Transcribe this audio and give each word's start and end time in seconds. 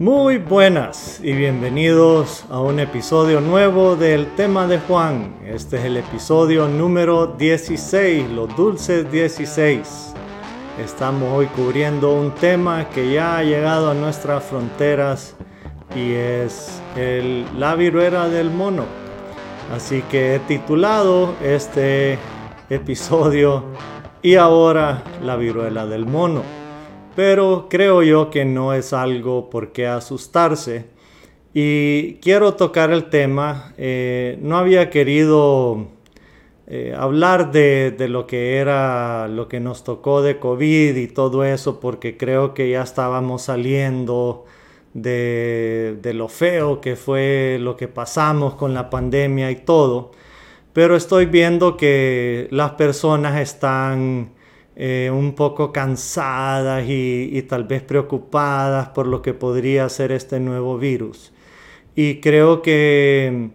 Muy 0.00 0.38
buenas 0.38 1.20
y 1.22 1.34
bienvenidos 1.34 2.46
a 2.48 2.58
un 2.58 2.80
episodio 2.80 3.42
nuevo 3.42 3.96
del 3.96 4.34
tema 4.34 4.66
de 4.66 4.78
Juan. 4.78 5.34
Este 5.44 5.76
es 5.76 5.84
el 5.84 5.98
episodio 5.98 6.68
número 6.68 7.26
16, 7.26 8.30
los 8.30 8.56
dulces 8.56 9.12
16. 9.12 10.14
Estamos 10.82 11.28
hoy 11.30 11.44
cubriendo 11.48 12.14
un 12.14 12.34
tema 12.34 12.88
que 12.88 13.12
ya 13.12 13.36
ha 13.36 13.42
llegado 13.42 13.90
a 13.90 13.94
nuestras 13.94 14.42
fronteras 14.42 15.36
y 15.94 16.12
es 16.12 16.80
el, 16.96 17.44
la 17.60 17.74
viruela 17.74 18.30
del 18.30 18.50
mono. 18.50 18.86
Así 19.70 20.00
que 20.10 20.36
he 20.36 20.38
titulado 20.38 21.34
este 21.44 22.18
episodio 22.70 23.64
y 24.22 24.36
ahora 24.36 25.02
la 25.22 25.36
viruela 25.36 25.84
del 25.84 26.06
mono. 26.06 26.59
Pero 27.16 27.66
creo 27.68 28.02
yo 28.02 28.30
que 28.30 28.44
no 28.44 28.72
es 28.72 28.92
algo 28.92 29.50
por 29.50 29.72
qué 29.72 29.86
asustarse. 29.86 30.86
Y 31.52 32.14
quiero 32.22 32.54
tocar 32.54 32.92
el 32.92 33.10
tema. 33.10 33.74
Eh, 33.76 34.38
no 34.40 34.56
había 34.56 34.90
querido 34.90 35.88
eh, 36.68 36.94
hablar 36.96 37.50
de, 37.50 37.96
lo 38.08 38.26
que 38.26 38.58
era 38.58 39.26
lo 39.26 39.48
que 39.48 39.58
nos 39.58 39.82
tocó 39.82 40.22
de 40.22 40.38
COVID 40.38 40.94
y 40.96 41.08
todo 41.08 41.44
eso 41.44 41.80
porque 41.80 42.16
creo 42.16 42.54
que 42.54 42.70
ya 42.70 42.82
estábamos 42.82 43.42
saliendo 43.42 44.44
de, 44.94 45.98
de 46.00 46.14
lo 46.14 46.28
feo 46.28 46.80
que 46.80 46.94
fue 46.94 47.58
lo 47.60 47.76
que 47.76 47.88
pasamos 47.88 48.54
con 48.54 48.72
la 48.72 48.88
pandemia 48.88 49.50
y 49.50 49.56
todo. 49.56 50.12
Pero 50.72 50.94
estoy 50.94 51.26
viendo 51.26 51.76
que 51.76 52.46
las 52.52 52.72
personas 52.72 53.40
están 53.40 54.30
eh, 54.82 55.10
un 55.12 55.34
poco 55.34 55.72
cansadas 55.72 56.86
y, 56.88 57.44
tal 57.46 57.64
vez 57.64 57.82
preocupadas 57.82 58.88
por 58.88 59.06
lo 59.06 59.20
que 59.20 59.34
podría 59.34 59.86
ser 59.90 60.10
este 60.10 60.40
nuevo 60.40 60.78
virus. 60.78 61.34
Y 61.94 62.14
creo 62.20 62.62
que 62.62 63.50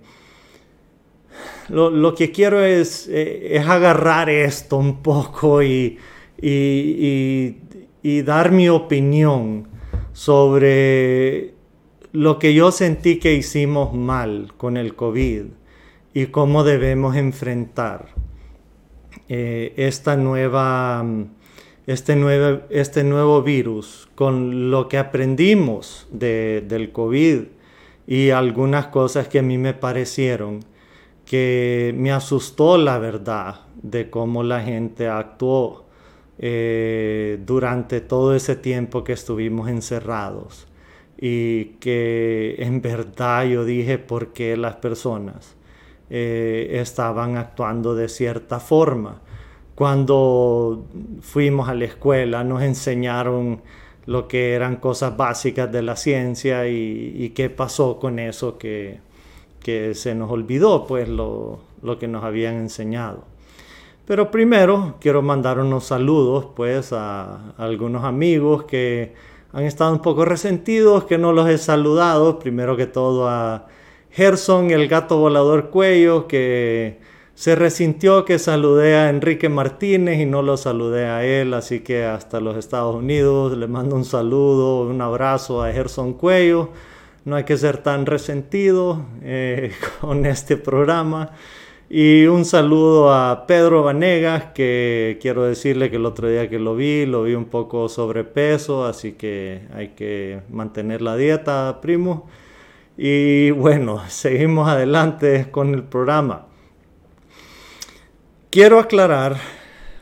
lo, 1.70 2.14
que 2.14 2.32
quiero 2.32 2.64
es, 2.64 3.08
eh, 3.08 3.56
es, 3.58 3.68
agarrar 3.68 4.30
esto 4.30 4.78
un 4.78 5.02
poco 5.02 5.64
y, 5.64 5.98
y 6.40 8.22
dar 8.22 8.52
mi 8.52 8.70
opinión 8.70 9.68
sobre 10.14 11.56
lo 12.12 12.38
que 12.38 12.54
yo 12.54 12.72
sentí 12.72 13.18
que 13.18 13.34
hicimos 13.34 13.96
mal 13.96 14.54
con 14.58 14.78
el 14.78 14.94
COVID 14.94 15.46
y 16.14 16.28
cómo 16.28 16.64
debemos 16.64 17.16
enfrentar 17.16 18.25
eh, 19.30 19.74
esta 19.78 20.16
nueva, 20.16 21.06
este, 21.88 22.16
nuevo, 22.16 22.62
este 22.70 23.04
nuevo 23.04 23.42
virus 23.42 24.08
con 24.16 24.70
lo 24.72 24.88
que 24.88 24.98
aprendimos 24.98 26.08
del 26.12 26.92
COVID 26.92 27.42
y 28.08 28.30
algunas 28.30 28.88
cosas 28.88 29.28
que 29.28 29.40
a 29.40 29.42
mí 29.42 29.58
me 29.58 29.74
parecieron 29.74 30.60
que 31.26 31.94
me 31.98 32.12
asustó 32.12 32.78
la 32.78 33.00
verdad 33.00 33.62
de 33.82 34.10
cómo 34.10 34.44
la 34.44 34.62
gente 34.62 35.08
actuó 35.08 35.86
eh, 36.38 37.40
durante 37.46 38.02
todo 38.02 38.36
ese 38.36 38.56
tiempo 38.56 39.04
que 39.04 39.14
estuvimos 39.14 39.70
encerrados 39.70 40.68
y 41.18 41.66
que 41.80 42.56
en 42.60 42.82
verdad 42.82 43.46
yo 43.46 43.66
dije 43.66 43.98
por 43.98 44.34
qué 44.34 44.58
las 44.58 44.76
personas 44.76 45.56
eh, 46.10 46.80
estaban 46.82 47.38
actuando 47.38 47.96
de 47.96 48.10
cierta 48.10 48.60
forma. 48.60 49.22
Cuando 49.74 50.86
fuimos 51.22 51.68
a 51.68 51.74
la 51.74 51.86
escuela 51.86 52.44
nos 52.44 52.62
enseñaron 52.62 53.62
lo 54.06 54.28
que 54.28 54.54
eran 54.54 54.78
cosas 54.78 55.18
básicas 55.18 55.72
de 55.72 55.82
la 55.82 55.96
ciencia 55.96 56.68
y, 56.68 57.32
qué 57.36 57.50
pasó 57.50 58.00
con 58.00 58.20
eso 58.20 58.58
que, 58.58 59.00
que 59.60 59.96
se 59.96 60.14
nos 60.16 60.32
olvidó, 60.32 60.86
pues 60.86 61.10
lo, 61.10 61.60
lo, 61.82 61.98
que 61.98 62.08
nos 62.08 62.24
habían 62.24 62.56
enseñado. 62.56 63.24
Pero 64.06 64.30
primero 64.30 64.96
quiero 65.02 65.24
mandar 65.24 65.60
unos 65.60 65.86
saludos 65.86 66.48
pues 66.56 66.94
a, 66.94 67.54
a 67.58 67.66
algunos 67.66 68.04
amigos 68.04 68.66
que 68.66 69.16
han 69.52 69.64
estado 69.64 69.92
un 69.92 70.02
poco 70.02 70.24
resentidos, 70.24 71.06
que 71.06 71.18
no 71.18 71.34
los 71.34 71.50
he 71.50 71.58
saludado. 71.58 72.38
Primero 72.38 72.78
que 72.78 72.86
todo 72.86 73.28
a 73.28 73.68
Gerson, 74.16 74.72
el 74.72 74.88
gato 74.88 75.18
volador 75.18 75.72
cuello, 75.72 76.26
que 76.26 77.00
se 77.34 77.54
resintió 77.54 78.24
que 78.24 78.40
saludé 78.40 78.96
a 78.96 79.10
Enrique 79.10 79.50
Martínez 79.50 80.22
y 80.22 80.26
no 80.26 80.42
lo 80.42 80.56
saludé 80.56 81.08
a 81.08 81.26
él, 81.26 81.54
así 81.54 81.82
que 81.82 82.06
hasta 82.06 82.40
los 82.40 82.56
Estados 82.56 82.96
Unidos 82.96 83.58
le 83.58 83.68
mando 83.68 83.98
un 83.98 84.06
saludo, 84.06 84.84
un 84.90 85.02
abrazo 85.02 85.62
a 85.62 85.74
Gerson 85.74 86.14
Cuello. 86.14 86.70
No 87.26 87.36
hay 87.36 87.44
que 87.44 87.58
ser 87.58 87.80
tan 87.80 88.06
resentido 88.06 89.06
eh, 89.22 89.74
con 90.00 90.26
este 90.26 90.56
programa. 90.56 91.32
Y 91.90 92.26
un 92.28 92.46
saludo 92.46 93.14
a 93.14 93.46
Pedro 93.48 93.84
Vanegas, 93.84 94.46
que 94.54 95.20
quiero 95.22 95.44
decirle 95.44 95.90
que 95.90 95.98
el 95.98 96.06
otro 96.06 96.30
día 96.30 96.50
que 96.50 96.58
lo 96.58 96.74
vi, 96.78 97.06
lo 97.06 97.24
vi 97.24 97.36
un 97.36 97.46
poco 97.46 97.90
sobrepeso, 97.90 98.86
así 98.86 99.12
que 99.12 99.64
hay 99.74 99.90
que 99.90 100.40
mantener 100.50 101.02
la 101.02 101.18
dieta, 101.18 101.80
primo. 101.82 102.30
Y 102.98 103.52
bueno, 103.52 104.02
seguimos 104.08 104.70
adelante 104.70 105.48
con 105.52 105.74
el 105.74 105.84
programa. 105.84 106.48
Quiero 108.50 108.80
aclarar, 108.80 109.36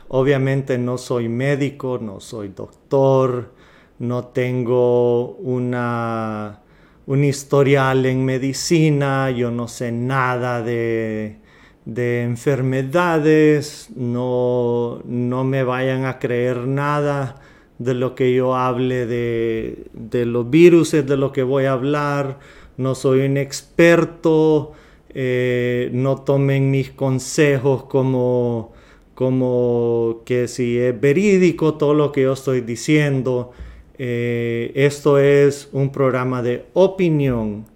obviamente 0.08 0.78
no 0.78 0.96
soy 0.96 1.28
médico, 1.28 1.98
no 2.00 2.20
soy 2.20 2.48
doctor, 2.48 3.52
no 3.98 4.26
tengo 4.26 5.30
una, 5.30 6.60
un 7.06 7.24
historial 7.24 8.06
en 8.06 8.24
medicina, 8.24 9.30
yo 9.32 9.50
no 9.50 9.66
sé 9.66 9.90
nada 9.90 10.62
de, 10.62 11.38
de 11.84 12.22
enfermedades, 12.22 13.88
no, 13.96 15.00
no 15.04 15.42
me 15.42 15.64
vayan 15.64 16.04
a 16.04 16.20
creer 16.20 16.68
nada 16.68 17.40
de 17.78 17.94
lo 17.94 18.14
que 18.14 18.32
yo 18.32 18.54
hable 18.54 19.06
de, 19.06 19.88
de 19.92 20.26
los 20.26 20.48
virus, 20.48 20.92
de 20.92 21.16
lo 21.16 21.32
que 21.32 21.42
voy 21.42 21.64
a 21.64 21.72
hablar 21.72 22.38
no 22.76 22.94
soy 22.94 23.20
un 23.20 23.36
experto, 23.36 24.72
eh, 25.10 25.90
no 25.92 26.22
tomen 26.22 26.70
mis 26.70 26.90
consejos 26.90 27.84
como, 27.84 28.72
como 29.14 30.22
que 30.24 30.48
si 30.48 30.78
es 30.78 31.00
verídico 31.00 31.74
todo 31.74 31.94
lo 31.94 32.10
que 32.12 32.22
yo 32.22 32.32
estoy 32.32 32.60
diciendo. 32.60 33.52
Eh, 33.96 34.72
esto 34.74 35.18
es 35.18 35.68
un 35.72 35.92
programa 35.92 36.42
de 36.42 36.66
opinión 36.72 37.66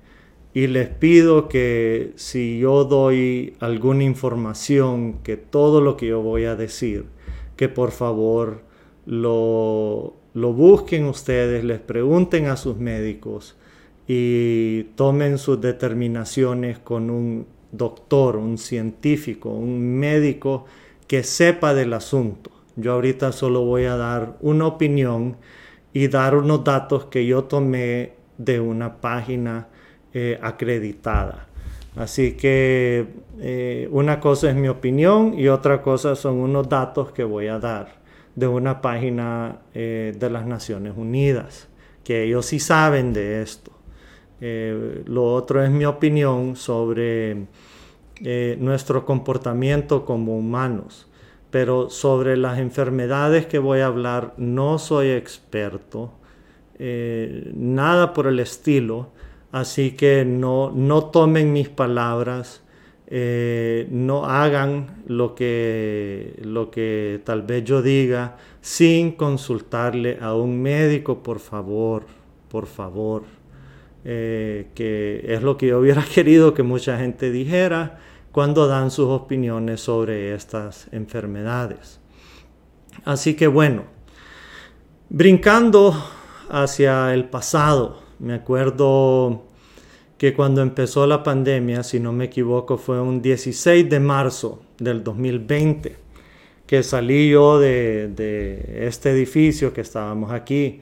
y 0.53 0.66
les 0.66 0.88
pido 0.88 1.48
que 1.48 2.12
si 2.16 2.58
yo 2.58 2.82
doy 2.82 3.54
alguna 3.60 4.03
información, 4.03 5.19
que 5.22 5.37
todo 5.37 5.81
lo 5.81 5.97
que 5.97 6.08
yo 6.08 6.20
voy 6.22 6.47
a 6.47 6.56
decir, 6.56 7.04
que 7.54 7.69
por 7.69 7.92
favor 7.92 8.62
lo, 9.06 10.14
lo 10.34 10.53
busquen 10.53 11.04
ustedes, 11.04 11.62
les 11.62 11.78
pregunten 11.78 12.47
a 12.47 12.56
sus 12.56 12.76
médicos 12.78 13.56
y 14.08 14.84
tomen 14.94 15.36
sus 15.36 15.60
determinaciones 15.60 16.78
con 16.78 17.10
un 17.10 17.46
doctor, 17.70 18.36
un 18.36 18.56
científico, 18.56 19.50
un 19.50 19.98
médico 19.98 20.64
que 21.06 21.22
sepa 21.22 21.74
del 21.74 21.92
asunto. 21.92 22.50
Yo 22.76 22.94
ahorita 22.94 23.32
solo 23.32 23.64
voy 23.64 23.84
a 23.84 23.96
dar 23.96 24.38
una 24.41 24.66
opinión 24.66 25.36
y 25.92 26.08
dar 26.08 26.36
unos 26.36 26.64
datos 26.64 27.04
que 27.06 27.26
yo 27.26 27.44
tomé 27.44 28.14
de 28.38 28.60
una 28.60 29.00
página 29.00 29.69
eh, 30.14 30.38
acreditada. 30.40 31.46
Así 31.96 32.32
que 32.32 33.06
eh, 33.40 33.88
una 33.90 34.20
cosa 34.20 34.48
es 34.48 34.56
mi 34.56 34.69
opinión 34.69 35.38
y 35.38 35.48
otra 35.48 35.82
cosa 35.82 36.14
son 36.14 36.37
unos 36.37 36.69
datos 36.69 37.12
que 37.12 37.25
voy 37.25 37.49
a 37.49 37.58
dar 37.58 37.99
de 38.37 38.46
una 38.46 38.81
página 38.81 39.58
eh, 39.75 40.14
de 40.16 40.31
las 40.31 40.46
Naciones 40.46 40.94
Unidas, 40.96 41.69
que 42.05 42.22
ellos 42.22 42.46
sí 42.46 42.60
saben 42.60 43.12
de 43.12 43.43
esto. 43.43 43.77
Eh, 44.40 45.02
lo 45.06 45.32
otro 45.35 45.62
es 45.62 45.70
mi 45.70 45.85
opinión 45.85 46.56
sobre 46.56 47.46
eh, 48.23 48.56
nuestro 48.61 49.05
comportamiento 49.05 50.05
como 50.05 50.37
humanos. 50.37 51.06
Pero 51.50 51.88
sobre 51.90 52.37
las 52.37 52.58
enfermedades 52.58 53.46
que 53.46 53.58
voy 53.58 53.81
a 53.81 53.87
hablar 53.87 54.35
no 54.37 54.79
soy 54.79 55.11
experto, 55.11 56.12
eh, 56.79 57.50
nada 57.55 58.12
por 58.12 58.26
el 58.26 58.38
estilo, 58.38 59.08
así 59.50 59.93
que 59.93 60.25
no, 60.26 60.70
no 60.75 61.05
tomen 61.05 61.52
mis 61.52 61.69
palabras, 61.69 62.62
no 63.11 64.26
hagan 64.26 65.02
lo 65.06 65.34
que, 65.34 66.38
lo 66.43 66.70
que 66.70 67.23
tal 67.25 67.41
vez 67.41 67.64
yo 67.64 67.81
diga 67.81 68.37
sin 68.61 69.12
consultarle 69.12 70.19
a 70.20 70.34
un 70.34 70.61
médico, 70.61 71.23
por 71.23 71.38
favor, 71.38 72.05
por 72.50 72.67
favor. 72.67 73.38
Eh, 74.10 74.69
que 74.75 75.22
es 75.28 75.43
lo 75.43 75.58
que 75.58 75.66
yo 75.66 75.81
hubiera 75.81 76.02
querido 76.14 76.55
que 76.55 76.62
mucha 76.62 76.96
gente 76.96 77.31
dijera 77.31 77.99
cuando 78.32 78.66
dan 78.66 78.90
sus 78.90 79.08
opiniones 79.08 79.82
sobre 79.82 80.32
estas 80.34 80.88
enfermedades. 80.93 82.00
Así 83.05 83.34
que 83.34 83.49
bueno, 83.49 83.84
brincando 85.10 85.93
hacia 86.49 87.12
el 87.12 87.26
pasado, 87.26 88.02
Me 88.19 88.32
acuerdo 88.32 89.44
que 90.16 90.32
cuando 90.32 90.62
empezó 90.62 91.06
la 91.06 91.22
pandemia, 91.22 91.82
si 91.82 92.00
no 92.00 92.12
me 92.12 92.25
equivoco, 92.25 92.78
fue 92.78 93.00
un 93.00 93.20
16 93.20 93.90
de 93.90 94.00
marzo 94.00 94.62
del 94.78 95.05
2020, 95.05 95.96
que 96.66 96.82
salí 96.82 97.28
yo 97.28 97.60
de, 97.60 98.87
este 98.87 99.10
edificio 99.10 99.75
que 99.75 99.82
estábamos 99.82 100.32
aquí. 100.32 100.81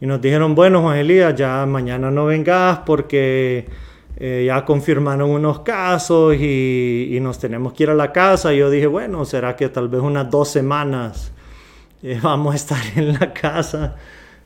Y 0.00 0.06
nos 0.06 0.20
dijeron, 0.20 0.54
bueno, 0.54 0.82
Juan 0.82 0.98
Elías, 0.98 1.34
ya 1.34 1.64
mañana 1.66 2.10
no 2.10 2.26
vengas 2.26 2.80
porque 2.84 3.66
eh, 4.18 4.44
ya 4.46 4.64
confirmaron 4.64 5.30
unos 5.30 5.60
casos 5.60 6.36
y, 6.36 7.18
nos 7.20 7.38
tenemos 7.38 7.72
que 7.72 7.84
ir 7.84 7.90
a 7.90 7.94
la 7.94 8.12
casa. 8.12 8.52
Y 8.52 8.58
yo 8.58 8.70
dije, 8.70 8.86
bueno, 8.86 9.24
será 9.24 9.56
que 9.56 9.68
tal 9.68 9.88
vez 9.88 10.02
unas 10.02 10.30
dos 10.30 10.48
semanas 10.48 11.32
eh, 12.02 12.18
vamos 12.22 12.54
a 12.54 12.56
estar 12.56 12.82
en 12.94 13.14
la 13.14 13.32
casa 13.32 13.96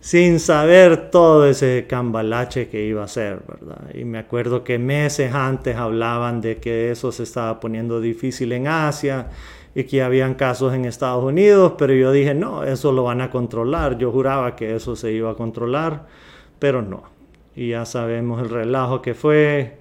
sin 0.01 0.41
saber 0.41 1.11
todo 1.11 1.47
ese 1.47 1.85
cambalache 1.87 2.69
que 2.69 2.87
iba 2.87 3.05
a 3.05 3.09
ser, 3.09 3.43
¿verdad? 3.47 3.91
Y 3.93 4.05
me 4.05 4.19
acuerdo 4.19 4.65
que 4.65 4.79
meses 4.79 5.35
antes 5.35 5.77
hablaban 5.77 6.41
de 6.41 6.57
que 6.57 6.91
eso 6.91 7.13
se 7.13 7.25
estaba 7.25 7.61
poniendo 7.61 8.01
difícil 8.01 8.53
en 8.53 8.67
Asia 8.67 9.27
y 9.75 9.85
que 9.85 10.03
habían 10.03 10.35
casos 10.35 10.75
en 10.75 10.85
Estados 10.85 11.25
Unidos, 11.25 11.75
pero 11.79 11.95
yo 11.95 12.13
dije, 12.13 12.35
no, 12.35 12.65
eso 12.65 12.93
lo 12.93 13.05
van 13.05 13.21
a 13.21 13.31
controlar. 13.31 13.99
Yo 13.99 14.11
juraba 14.11 14.57
que 14.57 14.75
eso 14.75 14.97
se 14.97 15.13
iba 15.13 15.31
a 15.31 15.35
controlar, 15.35 16.07
pero 16.59 16.83
no. 16.83 17.05
Y 17.55 17.71
ya 17.71 17.85
sabemos 17.85 18.43
el 18.43 18.49
relajo 18.49 19.01
que 19.01 19.15
fue, 19.15 19.79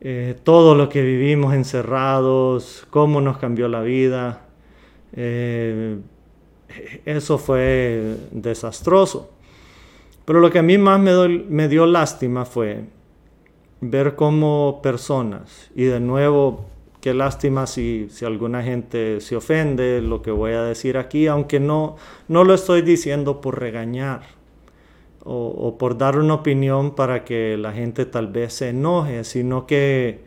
eh, 0.00 0.36
todo 0.42 0.74
lo 0.74 0.88
que 0.88 1.02
vivimos 1.02 1.54
encerrados, 1.54 2.86
cómo 2.90 3.20
nos 3.20 3.38
cambió 3.38 3.68
la 3.68 3.80
vida. 3.80 4.42
Eh, 5.14 5.98
eso 7.04 7.38
fue 7.38 8.16
desastroso. 8.30 9.30
Pero 10.24 10.40
lo 10.40 10.50
que 10.50 10.58
a 10.58 10.62
mí 10.62 10.78
más 10.78 11.00
me, 11.00 11.68
dio 11.68 11.86
lástima 11.86 12.44
fue 12.44 12.84
ver 13.80 14.14
cómo 14.14 14.80
personas, 14.82 15.70
y 15.74 15.84
de 15.84 16.00
nuevo, 16.00 16.64
qué 17.04 17.12
lástima 17.12 17.66
si, 17.66 18.08
alguna 18.24 18.62
gente 18.62 19.20
se 19.20 19.36
ofende 19.36 20.00
lo 20.00 20.22
que 20.22 20.30
voy 20.30 20.52
a 20.52 20.62
decir 20.62 20.96
aquí, 20.96 21.26
aunque 21.26 21.60
no, 21.60 21.96
no 22.28 22.44
lo 22.44 22.54
estoy 22.54 22.80
diciendo 22.80 23.42
por 23.42 23.60
regañar 23.60 24.22
o, 25.22 25.48
o 25.48 25.76
por 25.76 25.98
dar 25.98 26.18
una 26.18 26.32
opinión 26.32 26.94
para 26.94 27.22
que 27.22 27.58
la 27.58 27.74
gente 27.74 28.06
tal 28.06 28.28
vez 28.28 28.54
se 28.54 28.70
enoje, 28.70 29.22
sino 29.24 29.66
que 29.66 30.24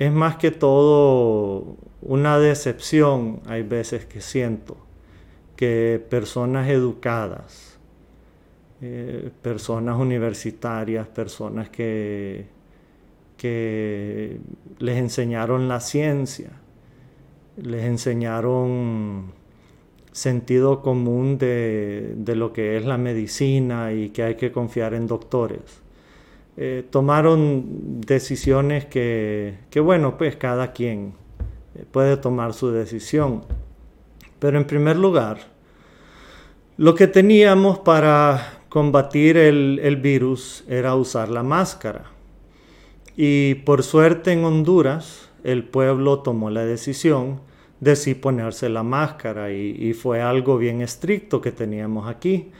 es 0.00 0.10
más 0.10 0.34
que 0.38 0.50
todo 0.50 1.76
una 2.02 2.40
decepción, 2.40 3.40
hay 3.46 3.62
veces 3.62 4.04
que 4.04 4.20
siento 4.20 4.76
que 5.54 6.04
personas 6.10 6.68
educadas, 6.68 7.78
eh, 8.80 9.30
personas 9.40 9.96
universitarias, 10.00 11.06
personas 11.06 11.68
que, 11.68 12.57
que 13.38 14.40
les 14.78 14.98
enseñaron 14.98 15.68
la 15.68 15.80
ciencia, 15.80 16.50
les 17.56 17.84
enseñaron 17.84 19.32
sentido 20.12 20.82
común 20.82 21.38
de, 21.38 22.14
lo 22.26 22.52
que 22.52 22.76
es 22.76 22.84
la 22.84 22.98
medicina 22.98 23.92
y 23.94 24.10
que 24.10 24.24
hay 24.24 24.34
que 24.34 24.52
confiar 24.52 24.92
en 24.92 25.06
doctores. 25.06 25.80
Eh, 26.58 26.84
tomaron 26.90 28.00
decisiones 28.00 28.84
que, 28.84 29.54
que, 29.70 29.80
bueno, 29.80 30.18
pues 30.18 30.36
cada 30.36 30.72
quien 30.72 31.14
puede 31.92 32.16
tomar 32.16 32.52
su 32.52 32.70
decisión. 32.70 33.44
Pero 34.38 34.58
en 34.58 34.66
primer 34.66 34.96
lugar, 34.96 35.38
lo 36.76 36.94
que 36.94 37.06
teníamos 37.06 37.78
para 37.80 38.60
combatir 38.68 39.36
el, 39.36 39.96
virus 39.96 40.64
era 40.68 40.94
usar 40.94 41.28
la 41.28 41.42
máscara. 41.42 42.04
Y 43.20 43.56
por 43.56 43.82
suerte 43.82 44.30
en 44.30 44.44
Honduras 44.44 45.28
el 45.42 45.64
pueblo 45.64 46.20
tomó 46.20 46.50
la 46.50 46.64
decisión 46.64 47.40
de 47.80 47.96
sí 47.96 48.14
ponerse 48.14 48.68
la 48.68 48.84
máscara 48.84 49.50
y, 49.50 49.92
fue 49.92 50.22
algo 50.22 50.56
bien 50.56 50.82
estricto 50.82 51.40
que 51.40 51.50
teníamos 51.50 52.08
aquí. 52.08 52.52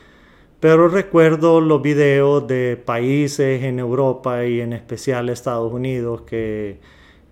Pero 0.58 0.88
recuerdo 0.88 1.60
los 1.60 1.80
videos 1.80 2.48
de 2.48 2.76
países 2.76 3.62
en 3.62 3.78
Europa 3.78 4.44
y 4.46 4.60
en 4.60 4.72
especial 4.72 5.28
Estados 5.28 5.72
Unidos 5.72 6.22
que 6.22 6.80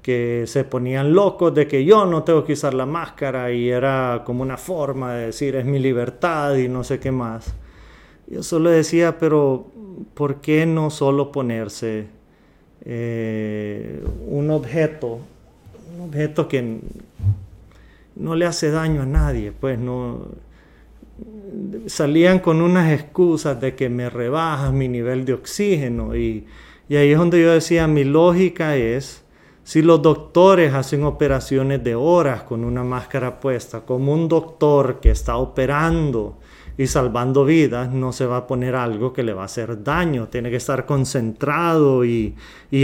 que 0.02 0.44
se 0.46 0.62
ponían 0.62 1.12
locos 1.14 1.52
de 1.52 1.66
que 1.66 1.84
yo 1.84 2.06
no 2.06 2.22
tengo 2.22 2.44
que 2.44 2.52
usar 2.52 2.74
la 2.74 2.86
máscara 2.86 3.50
y 3.50 3.70
era 3.70 4.22
como 4.24 4.42
una 4.42 4.56
forma 4.56 5.14
de 5.14 5.26
decir 5.26 5.56
es 5.56 5.64
mi 5.64 5.80
libertad 5.80 6.54
y 6.54 6.68
no 6.68 6.84
sé 6.84 7.00
qué 7.00 7.10
más. 7.10 7.56
Yo 8.28 8.44
solo 8.44 8.70
decía, 8.70 9.18
pero 9.18 9.66
¿por 10.14 10.40
qué 10.40 10.64
no 10.64 10.90
solo 10.90 11.32
ponerse 11.32 12.15
eh, 12.86 14.02
un 14.28 14.50
objeto, 14.50 15.18
un 15.94 16.08
objeto 16.08 16.48
que 16.48 16.78
no 18.14 18.34
le 18.36 18.46
hace 18.46 18.70
daño 18.70 19.02
a 19.02 19.06
nadie? 19.06 19.52
Pues 19.52 19.78
no 19.78 20.28
salían 21.86 22.38
con 22.38 22.62
unas 22.62 22.92
excusas 22.92 23.60
de 23.60 23.74
que 23.74 23.88
me 23.88 24.08
rebajas 24.08 24.72
mi 24.72 24.88
nivel 24.88 25.24
de 25.24 25.34
oxígeno 25.34 26.14
y, 26.14 26.46
y 26.88 26.96
ahí 26.96 27.10
es 27.10 27.18
donde 27.18 27.42
yo 27.42 27.52
decía, 27.52 27.86
mi 27.86 28.04
lógica 28.04 28.76
es 28.76 29.24
si 29.64 29.82
los 29.82 30.00
doctores 30.00 30.72
hacen 30.74 31.02
operaciones 31.02 31.82
de 31.82 31.96
horas 31.96 32.44
con 32.44 32.64
una 32.64 32.84
máscara 32.84 33.40
puesta, 33.40 33.80
como 33.80 34.12
un 34.12 34.28
doctor 34.28 35.00
que 35.00 35.10
está 35.10 35.38
operando 35.38 36.38
y 36.78 36.86
salvando 36.86 37.44
vidas, 37.44 37.92
no 37.92 38.12
se 38.12 38.26
va 38.26 38.38
a 38.38 38.46
poner 38.46 38.74
algo 38.74 39.12
que 39.12 39.22
le 39.22 39.32
va 39.32 39.42
a 39.42 39.46
hacer 39.46 39.82
daño. 39.82 40.28
Tiene 40.28 40.50
que 40.50 40.56
estar 40.56 40.86
concentrado 40.86 42.04
y, 42.04 42.34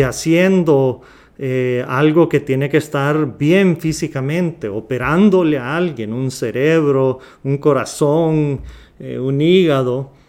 haciendo 0.04 1.02
eh, 1.38 1.84
algo 1.86 2.28
que 2.28 2.40
tiene 2.40 2.68
que 2.68 2.78
estar 2.78 3.36
bien 3.38 3.76
físicamente, 3.76 4.68
operándole 4.68 5.58
a 5.58 5.76
alguien, 5.76 6.12
un 6.12 6.30
cerebro, 6.30 7.18
un 7.44 7.58
corazón, 7.58 8.60
eh, 8.98 9.18
un 9.18 9.40
hígado 9.40 10.22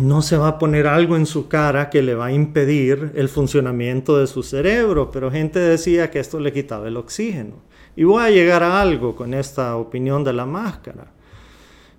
no 0.00 0.22
se 0.22 0.38
va 0.38 0.48
a 0.48 0.58
poner 0.58 0.86
algo 0.86 1.16
en 1.16 1.26
su 1.26 1.48
cara 1.48 1.90
que 1.90 2.02
le 2.02 2.14
va 2.14 2.26
a 2.26 2.32
impedir 2.32 3.12
el 3.14 3.28
funcionamiento 3.28 4.18
de 4.18 4.26
su 4.26 4.42
cerebro, 4.42 5.10
pero 5.10 5.30
gente 5.30 5.58
decía 5.58 6.10
que 6.10 6.18
esto 6.18 6.40
le 6.40 6.52
quitaba 6.52 6.88
el 6.88 6.96
oxígeno. 6.96 7.56
Y 7.94 8.04
voy 8.04 8.24
a 8.24 8.30
llegar 8.30 8.62
a 8.62 8.80
algo 8.80 9.14
con 9.14 9.34
esta 9.34 9.76
opinión 9.76 10.24
de 10.24 10.32
la 10.32 10.46
máscara. 10.46 11.12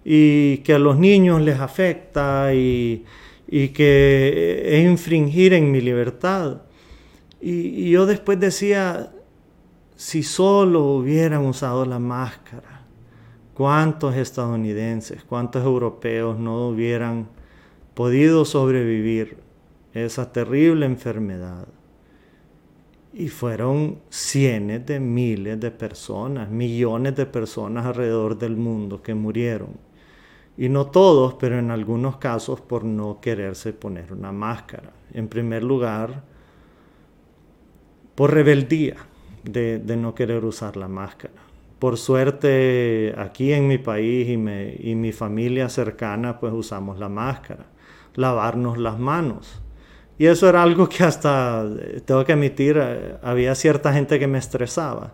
Y 0.06 0.58
que 0.60 0.74
a 0.74 0.80
los 0.80 0.98
niños 0.98 1.42
les 1.42 1.60
afecta 1.60 2.54
y, 2.54 3.06
que 3.48 4.64
es 4.66 4.86
infringir 4.86 5.54
en 5.54 5.72
mi 5.72 5.82
libertad. 5.82 6.64
y 7.42 7.90
yo 7.90 8.06
después 8.06 8.40
decía, 8.40 9.12
si 9.96 10.24
solo 10.24 10.86
hubieran 10.96 11.46
usado 11.46 11.86
la 11.86 12.00
máscara, 12.00 12.86
¿cuántos 13.54 14.16
estadounidenses, 14.16 15.24
cuántos 15.24 15.64
europeos 15.64 16.40
no 16.40 16.70
hubieran 16.70 17.28
podido 17.94 18.46
sobrevivir 18.46 19.38
esa 19.94 20.32
terrible 20.32 20.86
enfermedad. 20.86 21.68
Y 23.14 23.28
fueron 23.28 24.00
cientos 24.10 24.88
de 24.88 25.00
miles 25.00 25.60
de 25.60 25.70
personas, 25.70 26.50
millones 26.50 27.16
de 27.16 27.28
personas 27.28 27.86
alrededor 27.86 28.38
del 28.38 28.58
mundo 28.58 29.04
que 29.04 29.14
murieron. 29.14 29.70
Y 30.58 30.70
no 30.70 30.88
todos, 30.88 31.36
pero 31.36 31.58
en 31.58 31.72
algunos 31.72 32.18
casos 32.18 32.62
por 32.62 32.84
no 32.84 33.20
quererse 33.22 33.74
poner 33.74 34.14
una 34.14 34.32
máscara. 34.32 34.92
En 35.14 35.28
primer 35.28 35.64
lugar, 35.64 36.24
por 38.16 38.34
rebeldía 38.34 38.98
de, 39.44 39.80
no 39.98 40.14
querer 40.14 40.46
usar 40.46 40.78
la 40.78 40.88
máscara. 40.88 41.34
Por 41.80 41.98
suerte, 41.98 43.14
aquí 43.18 43.52
en 43.52 43.68
mi 43.68 43.78
país 43.78 44.28
y, 44.30 44.34
y 44.90 44.96
mi 44.96 45.12
familia 45.12 45.70
cercana, 45.70 46.40
pues 46.40 46.54
usamos 46.54 47.00
la 47.00 47.10
máscara 47.10 47.66
lavarnos 48.16 48.78
las 48.78 49.00
manos. 49.00 49.62
Y 50.18 50.28
eso 50.28 50.48
era 50.48 50.64
algo 50.64 50.88
que 50.88 51.04
hasta, 51.04 51.66
eh, 51.66 52.02
tengo 52.06 52.24
que 52.24 52.34
admitir, 52.34 52.78
eh, 52.80 53.16
había 53.24 53.56
cierta 53.56 53.92
gente 53.94 54.20
que 54.20 54.28
me 54.28 54.38
estresaba, 54.38 55.14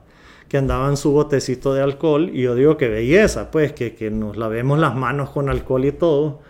que 0.49 0.57
andaba 0.57 0.89
en 0.89 0.97
su 0.97 1.11
botecito 1.11 1.73
de 1.73 1.81
alcohol 1.81 2.29
y 2.33 2.41
yo 2.41 2.55
digo 2.55 2.75
que 2.75 2.89
belleza, 2.89 3.51
pues 3.51 3.71
que, 3.71 3.95
que 3.95 4.11
nos 4.11 4.35
lavemos 4.35 4.79
las 4.79 4.95
manos 4.95 5.29
con 5.29 5.49
alcohol 5.49 5.85
y 5.85 5.91
todo, 5.93 6.41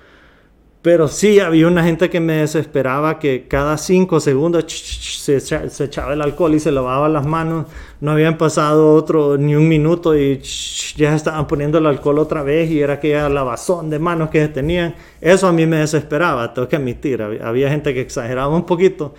pero 0.82 1.10
sí, 1.10 1.42
había 1.42 1.68
una 1.68 1.84
gente 1.84 2.10
que 2.10 2.22
me 2.22 2.36
desesperaba 2.36 3.20
que 3.20 3.50
cada 3.50 3.78
cinco 3.78 4.22
segundos 4.22 4.64
se, 4.72 5.36
echaba 5.84 6.14
el 6.14 6.22
alcohol 6.22 6.56
y 6.56 6.60
se 6.62 6.72
lavaba 6.72 7.10
las 7.10 7.26
manos. 7.26 7.66
No 8.00 8.12
habían 8.12 8.38
pasado 8.38 8.94
otro 8.94 9.38
ni 9.38 9.56
un 9.56 9.68
minuto 9.68 10.18
y 10.18 10.42
ya 10.96 11.14
estaban 11.16 11.48
poniendo 11.48 11.80
el 11.80 11.86
alcohol 11.86 12.20
otra 12.20 12.44
vez 12.44 12.72
y 12.72 12.80
era 12.80 12.94
aquella 12.94 13.28
lavazón 13.28 13.90
de 13.90 14.00
manos 14.00 14.30
que 14.30 14.48
tenían. 14.48 14.96
Eso 15.20 15.48
a 15.48 15.52
mí 15.52 15.66
me 15.66 15.78
desesperaba, 15.78 16.54
tengo 16.54 16.70
que 16.70 16.78
admitir. 16.78 17.22
Había, 17.22 17.70
gente 17.70 17.94
que 17.94 18.00
exageraba 18.00 18.56
un 18.56 18.66
poquito. 18.66 19.14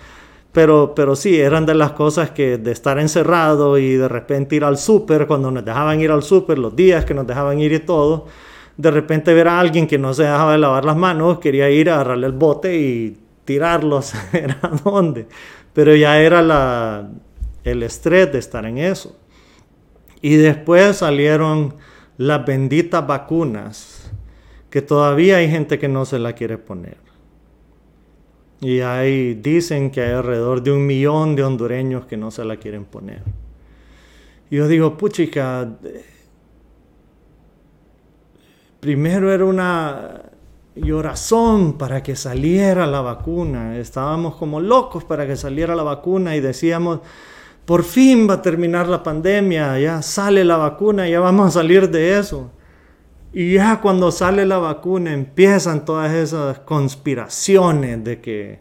Pero, 0.51 0.93
pero 0.95 1.15
sí, 1.15 1.39
eran 1.39 1.65
de 1.65 1.75
las 1.75 1.91
cosas 1.91 2.31
que 2.31 2.57
de 2.57 2.71
estar 2.71 2.99
encerrado 2.99 3.77
y 3.77 3.93
de 3.93 4.07
repente 4.07 4.55
ir 4.55 4.65
al 4.65 4.77
súper, 4.77 5.25
cuando 5.27 5.49
nos 5.49 5.63
dejaban 5.63 6.01
ir 6.01 6.11
al 6.11 6.23
súper, 6.23 6.59
los 6.59 6.75
días 6.75 7.05
que 7.05 7.13
nos 7.13 7.25
dejaban 7.25 7.59
ir 7.59 7.71
y 7.71 7.79
todo 7.79 8.27
de 8.77 8.91
repente 8.91 9.33
ver 9.33 9.47
a 9.47 9.59
alguien 9.59 9.87
que 9.87 9.97
no 9.97 10.13
se 10.13 10.23
dejaba 10.23 10.53
de 10.53 10.57
lavar 10.57 10.85
las 10.85 10.97
manos, 10.97 11.39
quería 11.39 11.69
ir 11.69 11.89
a 11.89 11.95
agarrarle 11.95 12.27
el 12.27 12.33
bote 12.33 12.77
y 12.77 13.17
tirarlos 13.45 14.13
a 14.61 14.69
dónde. 14.83 15.27
Pero 15.73 15.95
ya 15.95 16.19
era 16.19 16.41
la, 16.41 17.09
el 17.63 17.83
estrés 17.83 18.31
de 18.31 18.39
estar 18.39 18.65
en 18.65 18.77
eso. 18.77 19.15
Y 20.21 20.35
después 20.35 20.97
salieron 20.97 21.75
las 22.17 22.45
benditas 22.45 23.05
vacunas, 23.05 24.11
que 24.69 24.81
todavía 24.81 25.37
hay 25.37 25.49
gente 25.49 25.79
que 25.79 25.87
no 25.87 26.05
se 26.05 26.19
la 26.19 26.33
quiere 26.33 26.57
poner. 26.57 26.97
Y 28.61 28.81
ahí 28.81 29.33
dicen 29.33 29.89
que 29.89 30.01
hay 30.01 30.11
alrededor 30.11 30.61
de 30.61 30.71
un 30.71 30.85
millón 30.85 31.35
de 31.35 31.43
hondureños 31.43 32.05
que 32.05 32.15
no 32.15 32.29
se 32.29 32.45
la 32.45 32.57
quieren 32.57 32.85
poner. 32.85 33.23
Y 34.51 34.57
yo 34.57 34.67
digo, 34.67 34.97
puchica, 34.97 35.67
primero 38.79 39.33
era 39.33 39.45
una 39.45 40.21
llorazón 40.75 41.77
para 41.77 42.03
que 42.03 42.15
saliera 42.15 42.85
la 42.85 43.01
vacuna. 43.01 43.77
Estábamos 43.77 44.35
como 44.35 44.59
locos 44.59 45.03
para 45.03 45.25
que 45.25 45.35
saliera 45.35 45.75
la 45.75 45.83
vacuna 45.83 46.35
y 46.35 46.39
decíamos, 46.39 46.99
por 47.65 47.83
fin 47.83 48.27
va 48.29 48.35
a 48.35 48.41
terminar 48.43 48.87
la 48.87 49.01
pandemia, 49.01 49.79
ya 49.79 50.01
sale 50.03 50.43
la 50.45 50.57
vacuna, 50.57 51.07
ya 51.09 51.19
vamos 51.19 51.47
a 51.47 51.61
salir 51.61 51.89
de 51.89 52.19
eso. 52.19 52.51
Y 53.33 53.53
ya 53.53 53.79
cuando 53.79 54.11
sale 54.11 54.45
la 54.45 54.57
vacuna 54.57 55.13
empiezan 55.13 55.85
todas 55.85 56.11
esas 56.13 56.59
conspiraciones 56.59 58.03
de 58.03 58.19
que 58.19 58.59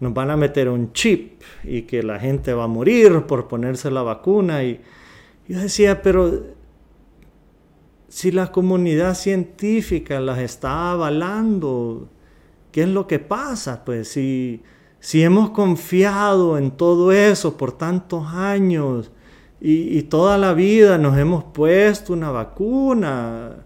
nos 0.00 0.12
van 0.12 0.30
a 0.30 0.36
meter 0.36 0.68
un 0.68 0.92
chip 0.92 1.40
y 1.62 1.82
que 1.82 2.02
la 2.02 2.18
gente 2.18 2.52
va 2.52 2.64
a 2.64 2.68
morir 2.68 3.26
por 3.26 3.46
ponerse 3.46 3.90
la 3.90 4.02
vacuna. 4.02 4.64
Y 4.64 4.80
yo 5.46 5.60
decía, 5.60 6.02
pero 6.02 6.46
si 8.08 8.32
la 8.32 8.50
comunidad 8.50 9.14
científica 9.14 10.18
las 10.18 10.38
está 10.38 10.92
avalando, 10.92 12.08
¿qué 12.72 12.82
es 12.82 12.88
lo 12.88 13.06
que 13.06 13.18
pasa? 13.18 13.84
Pues 13.84 14.08
si, 14.08 14.62
si 14.98 15.22
hemos 15.22 15.50
confiado 15.50 16.58
en 16.58 16.72
todo 16.72 17.12
eso 17.12 17.56
por 17.56 17.72
tantos 17.72 18.26
años 18.28 19.12
y, 19.60 20.02
toda 20.02 20.38
la 20.38 20.54
vida 20.54 20.98
nos 20.98 21.18
hemos 21.18 21.44
puesto 21.44 22.12
una 22.12 22.30
vacuna 22.30 23.64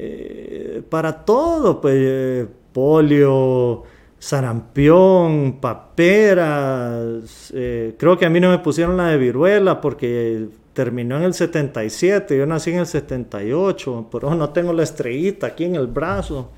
eh, 0.00 0.80
para 0.88 1.24
todo, 1.24 1.80
pues 1.80 1.96
eh, 1.98 2.46
polio, 2.72 3.82
sarampión, 4.16 5.58
paperas, 5.60 7.52
eh, 7.52 7.96
creo 7.98 8.16
que 8.16 8.24
a 8.24 8.30
mí 8.30 8.38
no 8.38 8.48
me 8.48 8.60
pusieron 8.60 8.96
la 8.96 9.08
de 9.08 9.18
viruela 9.18 9.80
porque 9.80 10.46
terminó 10.72 11.16
en 11.16 11.24
el 11.24 11.34
77, 11.34 12.38
yo 12.38 12.46
nací 12.46 12.70
en 12.70 12.78
el 12.78 12.86
78, 12.86 14.06
pero 14.12 14.36
no 14.36 14.50
tengo 14.50 14.72
la 14.72 14.84
estrellita 14.84 15.48
aquí 15.48 15.64
en 15.64 15.74
el 15.74 15.88
brazo. 15.88 16.52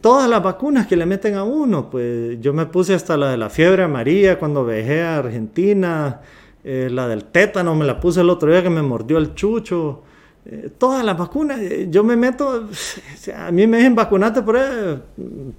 todas 0.00 0.28
las 0.28 0.42
vacunas 0.42 0.86
que 0.86 0.96
le 0.96 1.04
meten 1.04 1.34
a 1.34 1.44
uno, 1.44 1.90
pues 1.90 2.40
yo 2.40 2.54
me 2.54 2.64
puse 2.64 2.94
hasta 2.94 3.18
la 3.18 3.30
de 3.32 3.36
la 3.36 3.50
fiebre 3.50 3.82
amarilla 3.82 4.38
cuando 4.38 4.64
viajé 4.64 5.02
a 5.02 5.18
Argentina, 5.18 6.22
la 6.64 7.06
del 7.06 7.24
tétano 7.26 7.74
me 7.74 7.84
la 7.84 8.00
puse 8.00 8.22
el 8.22 8.30
otro 8.30 8.50
día 8.50 8.62
que 8.62 8.70
me 8.70 8.80
mordió 8.82 9.18
el 9.18 9.34
chucho. 9.34 10.04
Eh, 10.46 10.70
todas 10.76 11.02
las 11.02 11.16
vacunas, 11.16 11.58
eh, 11.58 11.86
yo 11.90 12.04
me 12.04 12.16
meto, 12.16 12.68
a 13.34 13.50
mí 13.50 13.66
me 13.66 13.78
dicen 13.78 13.94
vacunate 13.94 14.42
por 14.42 14.58
ahí, 14.58 15.00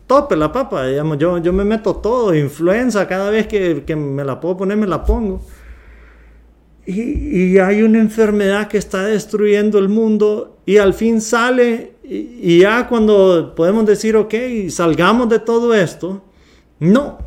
tope 0.05 0.35
la 0.35 0.51
papa, 0.51 0.85
digamos, 0.85 1.17
yo, 1.17 1.39
yo 1.39 1.51
me 1.51 1.63
meto 1.63 1.95
todo, 1.95 2.35
influenza, 2.35 3.07
cada 3.07 3.31
vez 3.31 3.47
que, 3.47 3.83
que 3.83 3.95
me 3.95 4.23
la 4.23 4.39
puedo 4.39 4.57
poner 4.57 4.77
me 4.77 4.85
la 4.85 5.03
pongo. 5.03 5.41
Y, 6.85 7.53
y, 7.53 7.57
hay 7.57 7.81
una 7.81 7.97
enfermedad 7.99 8.67
que 8.67 8.77
está 8.77 9.03
destruyendo 9.05 9.79
el 9.79 9.89
mundo 9.89 10.57
y 10.67 10.77
al 10.77 10.93
fin 10.93 11.19
sale 11.19 11.93
y, 12.03 12.41
y 12.43 12.59
ya 12.59 12.87
cuando 12.87 13.55
podemos 13.55 13.87
decir, 13.87 14.15
ok, 14.15 14.35
salgamos 14.69 15.29
de 15.29 15.39
todo 15.39 15.73
esto, 15.73 16.21
no, 16.79 17.17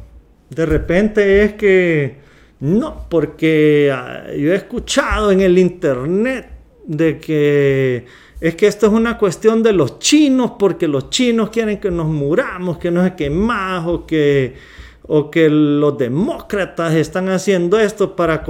de 0.51 0.65
repente 0.65 1.43
es 1.43 1.55
que 1.55 2.19
no, 2.61 3.07
porque 3.09 3.91
ah, 3.93 4.27
yo 4.29 4.53
he 4.53 4.57
escuchado 4.57 5.33
en 5.33 5.41
el 5.41 5.59
internet 5.59 6.58
de 6.89 7.19
que 7.19 8.07
es 8.41 8.55
que 8.55 8.67
esto 8.67 8.87
es 8.87 8.93
una 8.93 9.19
cuestión 9.19 9.63
de 9.63 9.73
los 9.73 9.99
chinos, 9.99 10.53
porque 10.59 10.89
los 10.89 11.11
chinos 11.11 11.51
quieren 11.51 11.79
que 11.79 11.91
nos 11.91 12.07
muramos, 12.07 12.79
que 12.79 12.91
no 12.91 13.03
más, 13.31 13.87
o 13.87 14.07
que, 14.07 14.55
o 15.03 15.31
que 15.31 15.49
los 15.51 15.99
demócratas 15.99 16.95
están 16.95 17.29
haciendo 17.29 17.79
esto 17.79 18.15
para, 18.15 18.45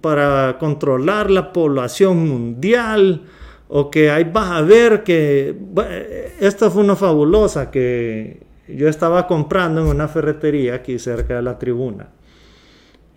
para 0.00 0.56
controlar 0.58 1.30
la 1.30 1.52
población 1.52 2.28
mundial, 2.28 3.22
o 3.68 3.90
que 3.90 4.10
ahí 4.10 4.24
vas 4.24 4.50
a 4.52 4.62
ver 4.62 5.02
que... 5.02 5.56
esta 6.40 6.70
fue 6.70 6.82
una 6.82 6.96
fabulosa 6.96 7.70
que 7.70 8.46
yo 8.68 8.88
estaba 8.88 9.26
comprando 9.26 9.80
en 9.80 9.88
una 9.88 10.06
ferretería 10.08 10.76
aquí 10.76 10.98
cerca 10.98 11.36
de 11.36 11.42
la 11.42 11.58
tribuna. 11.58 12.08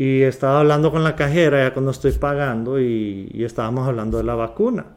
Y 0.04 0.24
estaba 0.24 0.62
hablando 0.62 0.90
con 0.90 1.04
la 1.04 1.16
cajera 1.16 1.62
ya 1.62 1.74
cuando 1.74 1.92
estoy 1.92 2.12
pagando 2.14 2.82
y, 2.82 3.30
estábamos 3.46 3.88
hablando 3.88 4.18
de 4.18 4.24
la 4.24 4.34
vacuna. 4.34 4.88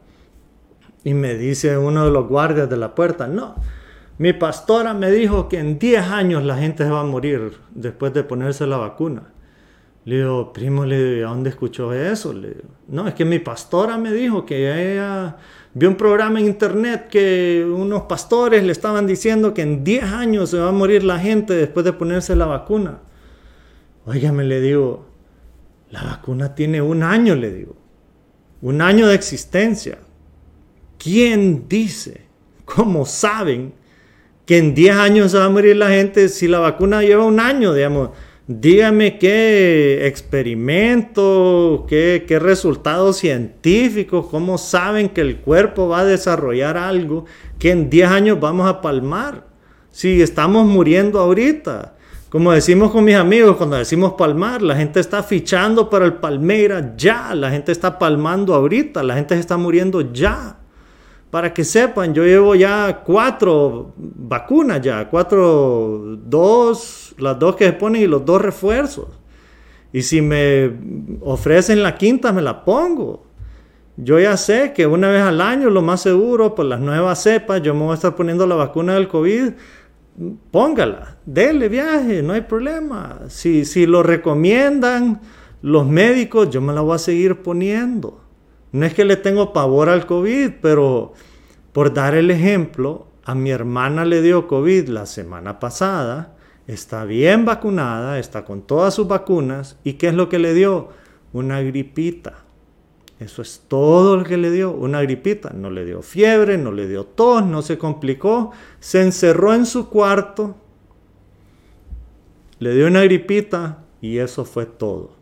Y 1.03 1.13
me 1.13 1.35
dice 1.35 1.77
uno 1.77 2.05
de 2.05 2.11
los 2.11 2.27
guardias 2.27 2.67
de 2.67 2.75
la 2.75 2.95
puerta, 2.95 3.27
no, 3.27 3.53
mi 4.17 4.33
pastora 4.33 4.95
me 4.95 5.11
dijo 5.11 5.47
que 5.47 5.59
en 5.59 5.77
10 5.77 6.07
años 6.07 6.43
la 6.43 6.57
gente 6.57 6.85
se 6.85 6.89
va 6.89 7.01
a 7.01 7.03
morir 7.03 7.55
después 7.75 8.15
de 8.15 8.23
ponerse 8.23 8.65
la 8.65 8.77
vacuna. 8.77 9.31
Le 10.05 10.17
digo, 10.17 10.51
primo, 10.51 10.85
le 10.85 11.17
digo, 11.17 11.27
¿a 11.27 11.29
dónde 11.29 11.51
escuchó 11.51 11.93
eso? 11.93 12.33
Le 12.33 12.47
digo, 12.47 12.69
no, 12.87 13.07
es 13.07 13.13
que 13.13 13.25
mi 13.25 13.37
pastora 13.37 13.99
me 13.99 14.11
dijo 14.11 14.43
que 14.43 14.93
ella 14.93 15.37
vio 15.75 15.87
un 15.87 15.97
programa 15.97 16.39
en 16.39 16.47
internet 16.47 17.09
que 17.11 17.63
unos 17.63 18.05
pastores 18.05 18.63
le 18.63 18.71
estaban 18.71 19.05
diciendo 19.05 19.53
que 19.53 19.61
en 19.61 19.83
10 19.83 20.03
años 20.05 20.49
se 20.49 20.57
va 20.57 20.69
a 20.69 20.71
morir 20.71 21.03
la 21.03 21.19
gente 21.19 21.53
después 21.53 21.85
de 21.85 21.93
ponerse 21.93 22.35
la 22.35 22.47
vacuna. 22.47 23.01
Óigame, 24.05 24.43
le 24.43 24.61
digo, 24.61 25.05
la 25.89 26.03
vacuna 26.03 26.53
tiene 26.53 26.81
un 26.81 27.01
año, 27.01 27.35
le 27.35 27.51
digo. 27.51 27.75
Un 28.61 28.81
año 28.81 29.07
de 29.07 29.15
existencia. 29.15 29.97
¿Quién 30.97 31.67
dice? 31.67 32.21
¿Cómo 32.65 33.05
saben 33.05 33.73
que 34.45 34.59
en 34.59 34.75
10 34.75 34.95
años 34.95 35.35
va 35.35 35.45
a 35.45 35.49
morir 35.49 35.75
la 35.75 35.89
gente 35.89 36.29
si 36.29 36.47
la 36.47 36.59
vacuna 36.59 37.01
lleva 37.01 37.23
un 37.23 37.39
año, 37.39 37.73
digamos? 37.73 38.11
Dígame 38.47 39.17
qué 39.17 40.05
experimento, 40.05 41.87
qué, 41.89 42.25
qué 42.27 42.37
resultados 42.37 43.17
científicos, 43.17 44.27
cómo 44.29 44.59
saben 44.59 45.09
que 45.09 45.21
el 45.21 45.37
cuerpo 45.37 45.87
va 45.87 46.01
a 46.01 46.05
desarrollar 46.05 46.77
algo 46.77 47.25
que 47.57 47.71
en 47.71 47.89
10 47.89 48.09
años 48.09 48.39
vamos 48.39 48.67
a 48.69 48.81
palmar. 48.81 49.47
Si 49.89 50.21
estamos 50.21 50.67
muriendo 50.67 51.19
ahorita, 51.19 51.94
como 52.35 52.51
decimos 52.51 52.91
con 52.91 53.05
mis 53.05 53.15
amigos, 53.15 53.55
cuando 53.55 53.77
decimos 53.77 54.15
palmar, 54.15 54.61
la 54.61 54.75
gente 54.75 54.99
está 54.99 55.23
fichando 55.23 55.89
para 55.89 56.03
el 56.03 56.15
Palmeira 56.15 56.93
ya, 56.97 57.33
la 57.33 57.49
gente 57.49 57.71
está 57.71 57.97
palmando 57.97 58.53
ahorita, 58.53 59.03
la 59.03 59.15
gente 59.15 59.35
se 59.35 59.39
está 59.39 59.55
muriendo 59.55 60.01
ya. 60.11 60.57
Para 61.29 61.53
que 61.53 61.63
sepan, 61.63 62.13
yo 62.13 62.25
llevo 62.25 62.53
ya 62.53 63.03
cuatro 63.05 63.93
vacunas 63.95 64.81
ya, 64.81 65.07
cuatro, 65.09 66.17
dos, 66.25 67.15
las 67.17 67.39
dos 67.39 67.55
que 67.55 67.67
se 67.67 67.71
ponen 67.71 68.01
y 68.01 68.05
los 68.05 68.25
dos 68.25 68.41
refuerzos. 68.41 69.07
Y 69.93 70.01
si 70.01 70.21
me 70.21 70.73
ofrecen 71.21 71.81
la 71.81 71.95
quinta, 71.95 72.33
me 72.33 72.41
la 72.41 72.65
pongo. 72.65 73.27
Yo 73.95 74.19
ya 74.19 74.35
sé 74.35 74.73
que 74.73 74.85
una 74.85 75.07
vez 75.07 75.21
al 75.21 75.39
año, 75.39 75.69
lo 75.69 75.81
más 75.81 76.01
seguro, 76.01 76.53
por 76.53 76.65
las 76.65 76.81
nuevas 76.81 77.23
cepas, 77.23 77.61
yo 77.61 77.73
me 77.73 77.83
voy 77.83 77.91
a 77.91 77.93
estar 77.93 78.13
poniendo 78.13 78.45
la 78.45 78.55
vacuna 78.55 78.95
del 78.95 79.07
COVID 79.07 79.53
póngala, 80.51 81.17
dele 81.25 81.69
viaje, 81.69 82.21
no 82.21 82.33
hay 82.33 82.41
problema. 82.41 83.21
Si, 83.27 83.65
si 83.65 83.85
lo 83.85 84.03
recomiendan 84.03 85.21
los 85.61 85.87
médicos, 85.87 86.49
yo 86.49 86.61
me 86.61 86.73
la 86.73 86.81
voy 86.81 86.95
a 86.95 86.99
seguir 86.99 87.41
poniendo. 87.41 88.21
No 88.71 88.85
es 88.85 88.93
que 88.93 89.05
le 89.05 89.15
tengo 89.15 89.53
pavor 89.53 89.89
al 89.89 90.05
COVID, 90.05 90.51
pero 90.61 91.13
por 91.71 91.93
dar 91.93 92.15
el 92.15 92.31
ejemplo, 92.31 93.07
a 93.23 93.35
mi 93.35 93.49
hermana 93.49 94.05
le 94.05 94.21
dio 94.21 94.47
COVID 94.47 94.87
la 94.89 95.05
semana 95.05 95.59
pasada, 95.59 96.35
está 96.67 97.05
bien 97.05 97.45
vacunada, 97.45 98.19
está 98.19 98.45
con 98.45 98.61
todas 98.61 98.93
sus 98.93 99.07
vacunas, 99.07 99.77
¿y 99.83 99.93
qué 99.93 100.07
es 100.07 100.13
lo 100.13 100.29
que 100.29 100.39
le 100.39 100.53
dio? 100.53 100.89
Una 101.33 101.61
gripita. 101.61 102.44
Eso 103.25 103.41
es 103.41 103.63
todo 103.67 104.17
lo 104.17 104.23
que 104.23 104.37
le 104.37 104.51
dio, 104.51 104.71
una 104.71 105.01
gripita. 105.01 105.49
No 105.49 105.71
le 105.71 105.83
dio 105.83 106.03
fiebre, 106.03 106.59
no 106.59 106.71
le 106.71 106.87
dio 106.87 107.05
tos, 107.05 107.43
no 107.43 107.63
se 107.63 107.79
complicó. 107.79 108.51
Se 108.79 109.01
encerró 109.01 109.55
en 109.55 109.65
su 109.65 109.89
cuarto, 109.89 110.55
le 112.59 112.75
dio 112.75 112.85
una 112.85 113.01
gripita 113.01 113.83
y 113.99 114.19
eso 114.19 114.45
fue 114.45 114.67
todo. 114.67 115.13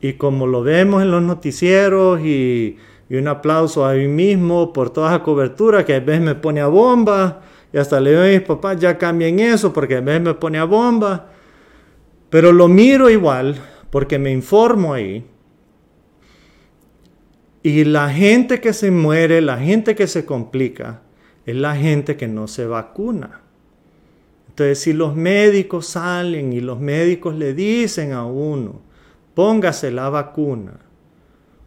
Y 0.00 0.14
como 0.14 0.46
lo 0.46 0.62
vemos 0.62 1.02
en 1.02 1.10
los 1.10 1.22
noticieros 1.22 2.20
y, 2.20 2.78
un 3.10 3.28
aplauso 3.28 3.84
a 3.84 3.92
mí 3.92 4.08
mismo 4.08 4.72
por 4.72 4.88
toda 4.88 5.14
esa 5.14 5.22
cobertura 5.22 5.84
que 5.84 5.94
a 5.94 6.00
veces 6.00 6.22
me 6.22 6.34
pone 6.36 6.60
a 6.60 6.68
bomba 6.68 7.42
y 7.70 7.76
hasta 7.78 8.00
le 8.00 8.10
digo 8.10 8.22
a 8.22 8.26
mis 8.26 8.40
papás 8.42 8.78
ya 8.78 8.96
cambien 8.96 9.40
eso 9.40 9.74
porque 9.74 9.96
a 9.96 10.00
veces 10.00 10.22
me 10.22 10.34
pone 10.34 10.56
a 10.56 10.64
bomba. 10.64 11.26
Pero 12.30 12.50
lo 12.50 12.66
miro 12.66 13.10
igual 13.10 13.56
porque 13.90 14.18
me 14.18 14.32
informo 14.32 14.94
ahí 14.94 15.26
y 17.62 17.84
la 17.84 18.10
gente 18.10 18.60
que 18.60 18.72
se 18.72 18.90
muere, 18.90 19.40
la 19.40 19.58
gente 19.58 19.94
que 19.94 20.06
se 20.06 20.24
complica, 20.24 21.02
es 21.44 21.56
la 21.56 21.74
gente 21.74 22.16
que 22.16 22.28
no 22.28 22.46
se 22.46 22.66
vacuna. 22.66 23.40
Entonces, 24.48 24.80
si 24.80 24.92
los 24.92 25.14
médicos 25.16 25.86
salen 25.86 26.52
y 26.52 26.60
los 26.60 26.80
médicos 26.80 27.34
le 27.34 27.54
dicen 27.54 28.12
a 28.12 28.24
uno, 28.26 28.82
póngase 29.34 29.90
la 29.90 30.08
vacuna, 30.08 30.80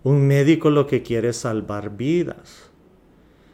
un 0.03 0.27
médico 0.27 0.69
lo 0.69 0.87
que 0.87 1.01
quiere 1.01 1.29
es 1.29 1.37
salvar 1.37 1.95
vidas. 1.95 2.69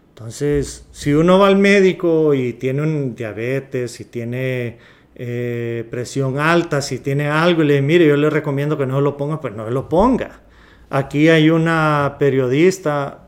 Entonces, 0.09 0.87
si 0.91 1.13
uno 1.13 1.37
va 1.37 1.47
al 1.47 1.57
médico 1.57 2.33
y 2.33 2.53
tiene 2.53 2.81
un 2.81 3.13
diabetes, 3.13 3.91
si 3.91 4.05
tiene 4.05 4.79
eh, 5.13 5.85
presión 5.91 6.39
alta, 6.39 6.81
si 6.81 6.99
tiene 6.99 7.27
algo 7.27 7.61
y 7.61 7.67
le 7.67 7.73
dice, 7.75 7.85
mire, 7.85 8.07
yo 8.07 8.17
le 8.17 8.29
recomiendo 8.29 8.77
que 8.77 8.87
no 8.87 9.01
lo 9.01 9.15
ponga, 9.15 9.39
pues 9.39 9.53
no 9.53 9.69
lo 9.69 9.87
ponga. 9.87 10.46
Aquí 10.89 11.27
hay 11.27 11.49
una 11.49 12.15
periodista, 12.17 13.27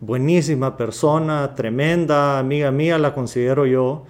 buenísima 0.00 0.76
persona, 0.76 1.54
tremenda, 1.54 2.38
amiga 2.38 2.70
mía, 2.70 2.98
la 2.98 3.14
considero 3.14 3.66
yo, 3.66 4.04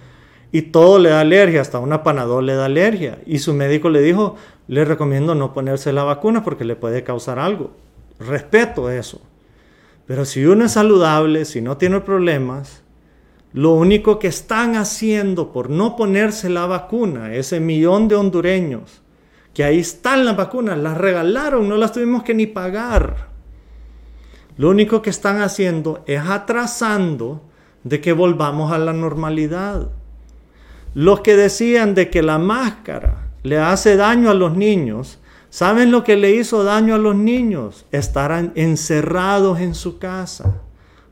y 0.51 0.63
todo 0.63 0.97
le 0.97 1.09
da 1.09 1.19
alergia, 1.19 1.61
hasta 1.61 1.79
una 1.79 2.03
panadol 2.03 2.45
le 2.45 2.55
da 2.55 2.65
alergia. 2.65 3.19
Y 3.25 3.39
su 3.39 3.53
médico 3.53 3.89
le 3.89 4.01
dijo, 4.01 4.35
le 4.67 4.85
recomiendo 4.85 5.35
no 5.35 5.53
ponerse 5.53 5.91
la 5.91 6.03
vacuna 6.03 6.43
porque 6.43 6.63
le 6.63 6.75
puede 6.75 7.03
causar 7.03 7.37
algo. 7.37 7.71
Respeto 8.19 8.89
eso. 8.89 9.21
Pero 10.07 10.25
si 10.25 10.45
uno 10.45 10.65
es 10.65 10.71
saludable, 10.71 11.45
si 11.45 11.61
no 11.61 11.77
tiene 11.77 11.99
problemas, 11.99 12.81
lo 13.53 13.73
único 13.73 14.19
que 14.19 14.27
están 14.27 14.75
haciendo 14.75 15.51
por 15.51 15.69
no 15.69 15.95
ponerse 15.95 16.49
la 16.49 16.65
vacuna, 16.65 17.35
ese 17.35 17.59
millón 17.59 18.07
de 18.07 18.15
hondureños, 18.15 19.01
que 19.53 19.63
ahí 19.63 19.79
están 19.79 20.25
las 20.25 20.37
vacunas, 20.37 20.77
las 20.77 20.97
regalaron, 20.97 21.67
no 21.67 21.77
las 21.77 21.91
tuvimos 21.91 22.23
que 22.23 22.33
ni 22.33 22.47
pagar. 22.47 23.29
Lo 24.57 24.69
único 24.69 25.01
que 25.01 25.09
están 25.09 25.41
haciendo 25.41 26.03
es 26.05 26.21
atrasando 26.21 27.41
de 27.83 28.01
que 28.01 28.13
volvamos 28.13 28.71
a 28.71 28.77
la 28.77 28.93
normalidad. 28.93 29.89
Los 30.93 31.21
que 31.21 31.35
decían 31.35 31.95
de 31.95 32.09
que 32.09 32.21
la 32.21 32.39
máscara 32.39 33.29
le 33.43 33.57
hace 33.57 33.95
daño 33.95 34.29
a 34.29 34.33
los 34.33 34.55
niños, 34.55 35.19
¿saben 35.49 35.91
lo 35.91 36.03
que 36.03 36.17
le 36.17 36.31
hizo 36.31 36.63
daño 36.63 36.95
a 36.95 36.97
los 36.97 37.15
niños? 37.15 37.85
Estar 37.91 38.51
encerrados 38.55 39.59
en 39.59 39.75
su 39.75 39.97
casa. 39.97 40.61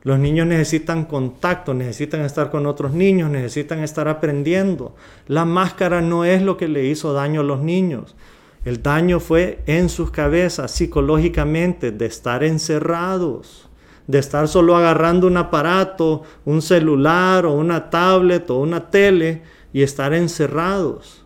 Los 0.07 0.19
niños 0.19 0.47
necesitan 0.47 1.03
contacto, 1.03 1.73
necesitan 1.73 2.21
estar 2.21 2.49
con 2.49 2.65
otros 2.65 2.93
niños, 2.93 3.29
necesitan 3.29 3.79
estar 3.79 4.07
aprendiendo. 4.07 4.95
La 5.27 5.43
máscara 5.43 5.99
no 5.99 6.23
es 6.23 6.41
lo 6.41 6.55
que 6.55 6.69
le 6.69 6.85
hizo 6.85 7.11
daño 7.11 7.41
a 7.41 7.43
los 7.43 7.59
niños. 7.59 8.15
El 8.63 8.81
daño 8.81 9.19
fue 9.19 9.59
en 9.65 9.89
sus 9.89 10.09
cabezas, 10.09 10.71
psicológicamente, 10.71 11.91
de 11.91 12.05
estar 12.05 12.45
encerrados, 12.45 13.67
de 14.07 14.19
estar 14.19 14.47
solo 14.47 14.77
agarrando 14.77 15.27
un 15.27 15.35
aparato, 15.35 16.23
un 16.45 16.61
celular 16.61 17.45
o 17.45 17.51
una 17.51 17.89
tablet 17.89 18.49
o 18.49 18.59
una 18.59 18.89
tele 18.89 19.41
y 19.73 19.81
estar 19.81 20.13
encerrados 20.13 21.25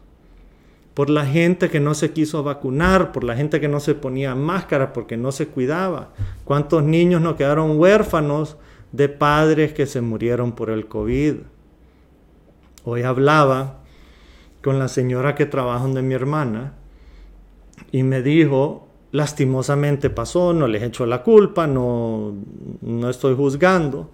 por 0.96 1.12
la 1.12 1.28
gente 1.28 1.70
que 1.70 1.80
no 1.80 1.94
se 1.94 2.14
quiso 2.14 2.42
vacunar, 2.42 3.12
por 3.12 3.24
la 3.26 3.36
gente 3.36 3.62
que 3.62 3.68
no 3.68 3.80
se 3.80 3.94
ponía 3.94 4.34
máscara, 4.34 4.92
porque 4.92 5.18
no 5.18 5.32
se 5.32 5.46
cuidaba. 5.46 6.10
¿Cuántos 6.46 6.82
niños 6.82 7.22
no 7.22 7.36
quedaron 7.36 7.80
huérfanos 7.80 8.58
de 8.92 9.10
padres 9.10 9.74
que 9.74 9.86
se 9.86 10.02
murieron 10.02 10.54
por 10.54 10.70
el 10.70 10.88
COVID? 10.88 11.36
Hoy 12.84 13.04
hablaba 13.04 13.82
con 14.62 14.80
la 14.80 14.88
señora 14.88 15.36
que 15.36 15.46
trabaja 15.46 15.88
de 15.88 16.02
mi 16.02 16.14
hermana 16.14 16.74
y 17.92 18.04
me 18.04 18.22
dijo, 18.22 18.88
lastimosamente 19.12 20.10
pasó, 20.10 20.54
no 20.54 20.68
les 20.68 20.84
echo 20.84 21.06
la 21.06 21.24
culpa, 21.24 21.68
no, 21.68 22.34
no 22.82 23.10
estoy 23.10 23.36
juzgando, 23.36 24.10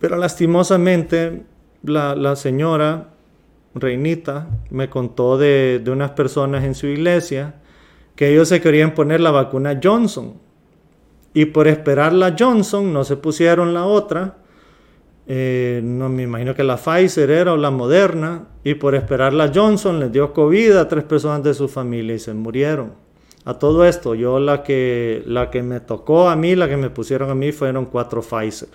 pero 0.00 0.16
lastimosamente 0.16 1.44
la, 1.84 2.36
señora 2.36 3.10
Reinita 3.74 4.48
me 4.70 4.88
contó 4.90 5.38
de, 5.38 5.82
unas 5.86 6.10
personas 6.12 6.64
en 6.64 6.74
su 6.74 6.86
iglesia 6.86 7.54
que 8.16 8.32
ellos 8.32 8.48
se 8.48 8.60
querían 8.60 8.94
poner 8.94 9.20
la 9.20 9.30
vacuna 9.30 9.78
Johnson. 9.82 10.34
Y 11.34 11.46
por 11.46 11.68
esperar 11.68 12.12
la 12.12 12.34
Johnson 12.38 12.92
no 12.92 13.04
se 13.04 13.16
pusieron 13.16 13.72
la 13.72 13.84
otra. 13.86 14.36
Eh, 15.26 15.80
no 15.82 16.08
me 16.08 16.24
imagino 16.24 16.54
que 16.54 16.64
la 16.64 16.76
Pfizer 16.76 17.30
era 17.30 17.52
o 17.54 17.56
la 17.56 17.70
Moderna. 17.70 18.48
Y 18.64 18.74
por 18.74 18.94
esperar 18.94 19.32
la 19.32 19.50
Johnson 19.54 19.98
les 19.98 20.12
dio 20.12 20.32
COVID 20.32 20.76
a 20.76 20.88
tres 20.88 21.04
personas 21.04 21.42
de 21.42 21.54
su 21.54 21.68
familia 21.68 22.14
y 22.14 22.18
se 22.18 22.34
murieron. 22.34 22.92
A 23.44 23.54
todo 23.54 23.84
esto, 23.84 24.14
yo 24.14 24.38
la 24.38 24.62
que, 24.62 25.22
la 25.26 25.50
que 25.50 25.62
me 25.62 25.80
tocó 25.80 26.28
a 26.28 26.36
mí, 26.36 26.54
la 26.54 26.68
que 26.68 26.76
me 26.76 26.90
pusieron 26.90 27.28
a 27.30 27.34
mí, 27.34 27.50
fueron 27.50 27.86
cuatro 27.86 28.22
Pfizer. 28.22 28.68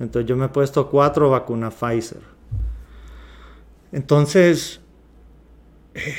Entonces 0.00 0.28
yo 0.28 0.36
me 0.36 0.46
he 0.46 0.48
puesto 0.48 0.88
cuatro 0.88 1.30
vacunas 1.30 1.74
Pfizer. 1.74 2.22
Entonces, 3.92 4.80
eh, 5.94 6.14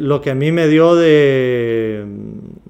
lo 0.00 0.20
que 0.20 0.30
a 0.30 0.34
mí 0.34 0.50
me 0.50 0.68
dio 0.68 0.94
de, 0.94 2.04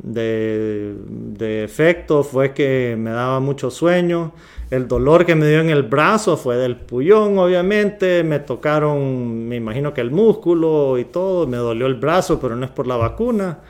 de, 0.02 1.64
efecto 1.64 2.22
fue 2.22 2.52
que 2.52 2.96
me 2.98 3.11
daba 3.11 3.40
mucho 3.40 3.70
sueño. 3.70 4.33
El 4.70 4.88
dolor 4.88 5.26
que 5.26 5.35
me 5.35 5.46
dio 5.48 5.61
en 5.61 5.70
el 5.70 5.83
brazo 5.83 6.37
fue 6.37 6.57
del 6.57 6.76
pullón, 6.76 7.38
obviamente. 7.38 8.24
Me 8.24 8.40
tocaron, 8.40 9.46
me 9.48 9.57
imagino 9.57 9.92
que 9.94 10.00
el 10.00 10.11
músculo 10.11 10.98
y 10.98 11.05
todo. 11.05 11.46
Me 11.46 11.57
dolió 11.57 11.87
el 11.87 11.94
brazo, 11.94 12.40
pero 12.40 12.57
no 12.57 12.64
es 12.64 12.70
por 12.70 12.87
la 12.87 12.96
vacuna 12.96 13.61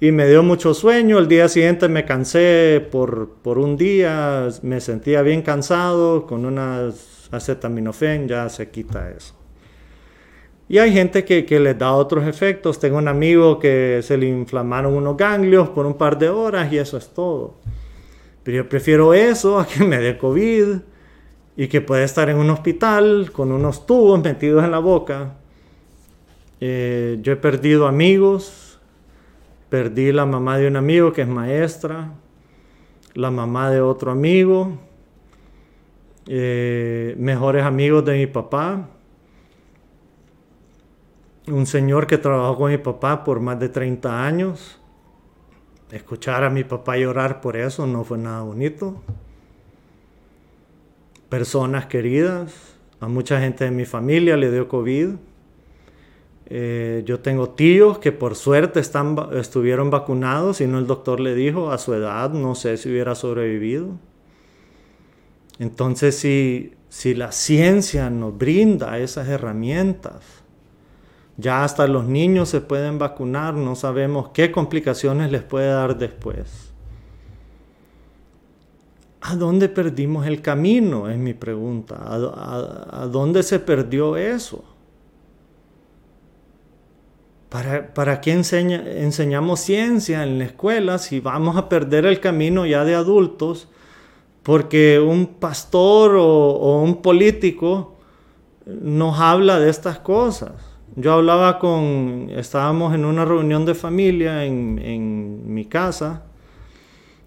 y 0.00 0.12
me 0.12 0.26
dio 0.28 0.42
mucho 0.42 0.74
sueño. 0.74 1.18
El 1.18 1.28
día 1.28 1.48
siguiente 1.48 1.88
me 1.88 2.04
cansé 2.04 2.86
por, 2.90 3.36
por 3.42 3.58
un 3.58 3.76
día, 3.76 4.48
me 4.62 4.80
sentía 4.80 5.22
bien 5.22 5.42
cansado, 5.42 6.26
con 6.26 6.44
unas 6.44 7.28
acetaminofén 7.30 8.26
ya 8.26 8.48
se 8.48 8.70
quita 8.70 9.10
eso. 9.10 9.39
Y 10.70 10.78
hay 10.78 10.92
gente 10.92 11.24
que, 11.24 11.44
que 11.44 11.58
les 11.58 11.76
da 11.76 11.92
otros 11.92 12.28
efectos. 12.28 12.78
Tengo 12.78 12.98
un 12.98 13.08
amigo 13.08 13.58
que 13.58 13.98
se 14.04 14.16
le 14.16 14.28
inflamaron 14.28 14.94
unos 14.94 15.16
ganglios 15.16 15.68
por 15.70 15.84
un 15.84 15.94
par 15.94 16.16
de 16.16 16.28
horas 16.28 16.72
y 16.72 16.78
eso 16.78 16.96
es 16.96 17.08
todo. 17.08 17.56
Pero 18.44 18.58
yo 18.58 18.68
prefiero 18.68 19.12
eso 19.12 19.58
a 19.58 19.66
que 19.66 19.82
me 19.82 19.98
dé 19.98 20.16
COVID 20.16 20.76
y 21.56 21.66
que 21.66 21.80
pueda 21.80 22.04
estar 22.04 22.30
en 22.30 22.36
un 22.36 22.50
hospital 22.50 23.32
con 23.32 23.50
unos 23.50 23.84
tubos 23.84 24.20
metidos 24.24 24.62
en 24.62 24.70
la 24.70 24.78
boca. 24.78 25.34
Eh, 26.60 27.18
yo 27.20 27.32
he 27.32 27.36
perdido 27.36 27.88
amigos, 27.88 28.70
Perdí 29.70 30.10
la 30.10 30.26
mamá 30.26 30.58
de 30.58 30.66
un 30.66 30.74
amigo 30.74 31.12
que 31.12 31.22
es 31.22 31.28
maestra, 31.28 32.12
la 33.14 33.30
mamá 33.30 33.70
de 33.70 33.80
otro 33.80 34.10
amigo, 34.10 34.80
eh, 36.26 37.14
mejores 37.16 37.64
amigos 37.64 38.04
de 38.04 38.18
mi 38.18 38.26
papá, 38.26 38.88
un 41.50 41.66
señor 41.66 42.06
que 42.06 42.18
trabajó 42.18 42.56
con 42.56 42.70
mi 42.70 42.78
papá 42.78 43.24
por 43.24 43.40
más 43.40 43.58
de 43.58 43.68
30 43.68 44.24
años. 44.24 44.80
Escuchar 45.90 46.44
a 46.44 46.50
mi 46.50 46.64
papá 46.64 46.96
llorar 46.96 47.40
por 47.40 47.56
eso 47.56 47.86
no 47.86 48.04
fue 48.04 48.18
nada 48.18 48.42
bonito. 48.42 49.02
Personas 51.28 51.86
queridas, 51.86 52.76
a 53.00 53.08
mucha 53.08 53.40
gente 53.40 53.64
de 53.64 53.70
mi 53.70 53.84
familia 53.84 54.36
le 54.36 54.50
dio 54.50 54.68
COVID. 54.68 55.10
Eh, 56.52 57.02
yo 57.06 57.20
tengo 57.20 57.50
tíos 57.50 57.98
que 57.98 58.10
por 58.10 58.34
suerte 58.34 58.80
estuvieron 58.80 59.90
vacunados 59.90 60.60
y 60.60 60.66
no 60.66 60.78
el 60.78 60.86
doctor 60.86 61.20
le 61.20 61.34
dijo 61.34 61.70
a 61.70 61.78
su 61.78 61.94
edad, 61.94 62.30
no 62.30 62.54
sé 62.56 62.76
si 62.76 62.90
hubiera 62.90 63.14
sobrevivido. 63.14 63.90
Entonces, 65.60 66.16
si, 66.16 66.74
si 66.88 67.14
la 67.14 67.32
ciencia 67.32 68.10
nos 68.10 68.36
brinda 68.36 68.98
esas 68.98 69.28
herramientas, 69.28 70.39
ya 71.40 71.64
hasta 71.64 71.86
los 71.86 72.04
niños 72.04 72.48
se 72.48 72.60
pueden 72.60 72.98
vacunar, 72.98 73.54
no 73.54 73.74
sabemos 73.74 74.30
qué 74.34 74.52
complicaciones 74.52 75.32
les 75.32 75.42
puede 75.42 75.68
dar 75.68 75.98
después. 75.98 76.72
¿A 79.22 79.36
dónde 79.36 79.68
perdimos 79.68 80.26
el 80.26 80.40
camino? 80.40 81.08
Es 81.08 81.18
mi 81.18 81.34
pregunta. 81.34 81.96
a 82.00 83.06
dónde 83.06 83.42
se 83.42 83.58
perdió 83.58 84.16
eso? 84.16 84.64
¿Para, 87.50 88.20
qué 88.20 88.30
enseñamos 88.30 89.58
ciencia 89.58 90.22
en 90.22 90.38
la 90.38 90.44
escuela 90.44 90.98
si 90.98 91.18
vamos 91.18 91.56
a 91.56 91.68
perder 91.68 92.06
el 92.06 92.20
camino 92.20 92.64
ya 92.64 92.84
de 92.84 92.94
adultos? 92.94 93.66
Porque 94.44 95.00
un 95.00 95.26
pastor 95.26 96.14
o, 96.16 96.80
un 96.80 97.02
político 97.02 97.96
nos 98.66 99.18
habla 99.18 99.58
de 99.58 99.68
estas 99.68 99.98
cosas. 99.98 100.52
Yo 100.96 101.12
hablaba 101.12 101.58
con, 101.58 102.28
estábamos 102.34 102.94
en 102.94 103.04
una 103.04 103.24
reunión 103.24 103.64
de 103.64 103.74
familia 103.74 104.44
en, 104.44 105.52
mi 105.52 105.64
casa, 105.64 106.24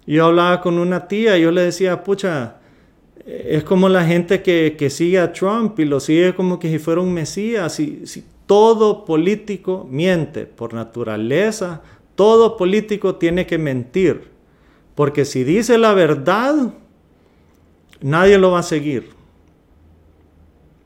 yo 0.06 0.26
hablaba 0.26 0.60
con 0.60 0.78
una 0.78 1.08
tía 1.08 1.38
y 1.38 1.42
yo 1.42 1.50
le 1.50 1.62
decía, 1.62 2.04
pucha, 2.04 2.56
es 3.26 3.64
como 3.64 3.88
la 3.88 4.04
gente 4.04 4.42
que, 4.42 4.90
sigue 4.90 5.18
a 5.18 5.32
Trump 5.32 5.78
y 5.80 5.86
lo 5.86 5.98
sigue 5.98 6.34
como 6.34 6.58
que 6.58 6.70
si 6.70 6.78
fuera 6.78 7.00
un 7.00 7.12
mesías. 7.12 7.80
y 7.80 8.06
si 8.06 8.24
todo 8.46 9.04
político 9.04 9.86
miente 9.90 10.46
por 10.46 10.74
naturaleza. 10.74 11.82
Todo 12.14 12.56
político 12.56 13.16
tiene 13.16 13.46
que 13.46 13.58
mentir. 13.58 14.28
Porque 14.94 15.24
si 15.24 15.44
dice 15.44 15.78
la 15.78 15.94
verdad, 15.94 16.74
nadie 18.00 18.38
lo 18.38 18.52
va 18.52 18.60
a 18.60 18.64
seguir. 18.64 19.10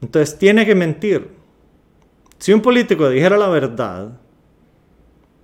Entonces 0.01 0.39
tiene 0.39 0.65
que 0.65 0.75
mentir. 0.75 1.38
Si 2.39 2.53
un 2.53 2.63
político 2.63 3.09
dijera 3.09 3.37
la 3.37 3.49
verdad 3.49 4.13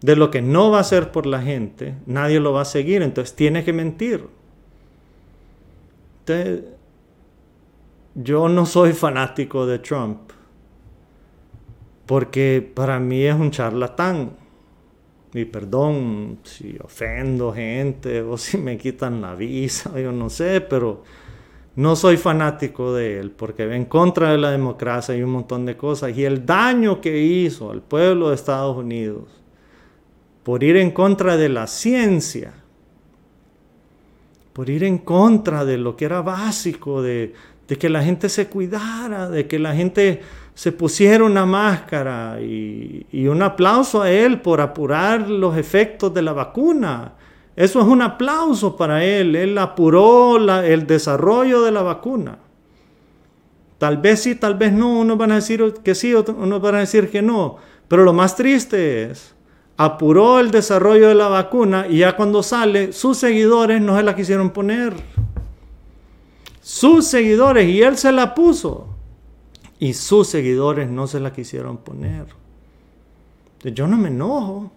de 0.00 0.16
lo 0.16 0.30
que 0.30 0.42
no 0.42 0.70
va 0.70 0.78
a 0.78 0.80
hacer 0.82 1.10
por 1.10 1.26
la 1.26 1.42
gente, 1.42 1.94
nadie 2.06 2.38
lo 2.38 2.52
va 2.52 2.62
a 2.62 2.66
seguir, 2.66 3.02
entonces 3.02 3.34
tiene 3.34 3.64
que 3.64 3.72
mentir. 3.72 4.28
yo 8.14 8.48
no 8.48 8.64
soy 8.64 8.92
fanático 8.92 9.66
de 9.66 9.78
Trump, 9.78 10.30
porque 12.06 12.70
para 12.74 13.00
mí 13.00 13.22
es 13.24 13.34
un 13.34 13.50
charlatán. 13.50 14.36
Y 15.32 15.46
perdón 15.46 16.38
si 16.44 16.76
ofendo 16.80 17.52
gente 17.52 18.22
o 18.22 18.38
si 18.38 18.56
me 18.56 18.78
quitan 18.78 19.20
la 19.20 19.34
visa, 19.34 19.98
yo 19.98 20.12
no 20.12 20.30
sé, 20.30 20.60
pero 20.60 21.02
no 21.76 21.96
soy 21.96 22.16
fanático 22.16 22.94
de 22.94 23.18
él 23.18 23.30
porque 23.32 23.64
en 23.74 23.86
contra 23.86 24.30
de 24.30 24.38
la 24.38 24.50
democracia 24.50 25.16
y 25.16 25.22
un 25.22 25.30
montón 25.30 25.66
de 25.66 25.76
cosas. 25.76 26.16
Y 26.16 26.24
el 26.24 26.46
daño 26.46 27.00
que 27.00 27.18
hizo 27.18 27.70
al 27.70 27.82
pueblo 27.82 28.28
de 28.28 28.36
Estados 28.36 28.76
Unidos 28.76 29.24
por 30.44 30.62
ir 30.62 30.76
en 30.76 30.90
contra 30.90 31.36
de 31.36 31.48
la 31.48 31.66
ciencia, 31.66 32.52
por 34.52 34.70
ir 34.70 34.84
en 34.84 34.98
contra 34.98 35.64
de 35.64 35.78
lo 35.78 35.96
que 35.96 36.04
era 36.04 36.20
básico, 36.20 37.02
de, 37.02 37.34
que 37.66 37.88
la 37.88 38.04
gente 38.04 38.28
se 38.28 38.46
cuidara, 38.46 39.28
de 39.28 39.48
que 39.48 39.58
la 39.58 39.74
gente 39.74 40.20
se 40.54 40.70
pusiera 40.70 41.24
una 41.24 41.44
máscara 41.44 42.38
y 42.40 43.26
un 43.26 43.42
aplauso 43.42 44.02
a 44.02 44.10
él 44.12 44.40
por 44.42 44.60
apurar 44.60 45.28
los 45.28 45.56
efectos 45.56 46.14
de 46.14 46.22
la 46.22 46.32
vacuna 46.32 47.14
eso 47.56 47.80
es 47.80 47.86
un 47.86 48.02
aplauso 48.02 48.76
para 48.76 49.04
él. 49.04 49.36
Él 49.36 49.56
apuró 49.58 50.36
el 50.62 50.86
desarrollo 50.86 51.62
de 51.62 51.70
la 51.70 51.82
vacuna. 51.82 52.38
Tal 53.78 53.98
vez 53.98 54.22
sí, 54.22 54.34
tal 54.34 54.54
vez 54.54 54.72
no. 54.72 54.98
Unos 55.00 55.16
van 55.16 55.32
a 55.32 55.36
decir 55.36 55.74
que 55.84 55.94
sí, 55.94 56.14
unos 56.14 56.60
van 56.60 56.74
a 56.74 56.80
decir 56.80 57.10
que 57.10 57.22
no. 57.22 57.56
Pero 57.86 58.02
lo 58.02 58.12
más 58.12 58.34
triste 58.34 59.04
es, 59.04 59.34
apuró 59.76 60.40
el 60.40 60.50
desarrollo 60.50 61.08
de 61.08 61.14
la 61.14 61.28
vacuna 61.28 61.86
y 61.88 61.98
ya 61.98 62.16
cuando 62.16 62.42
sale, 62.42 62.92
sus 62.92 63.18
seguidores 63.18 63.80
no 63.80 63.96
se 63.96 64.02
la 64.02 64.16
quisieron 64.16 64.50
poner. 64.50 64.94
Sus 66.60 67.06
seguidores, 67.06 67.68
y 67.68 67.82
él 67.82 67.96
se 67.98 68.10
la 68.10 68.34
puso. 68.34 68.88
Y 69.78 69.92
sus 69.92 70.28
seguidores 70.28 70.88
no 70.88 71.06
se 71.06 71.20
la 71.20 71.32
quisieron 71.32 71.76
poner. 71.76 72.26
Yo 73.62 73.86
no 73.86 73.98
me 73.98 74.08
enojo. 74.08 74.72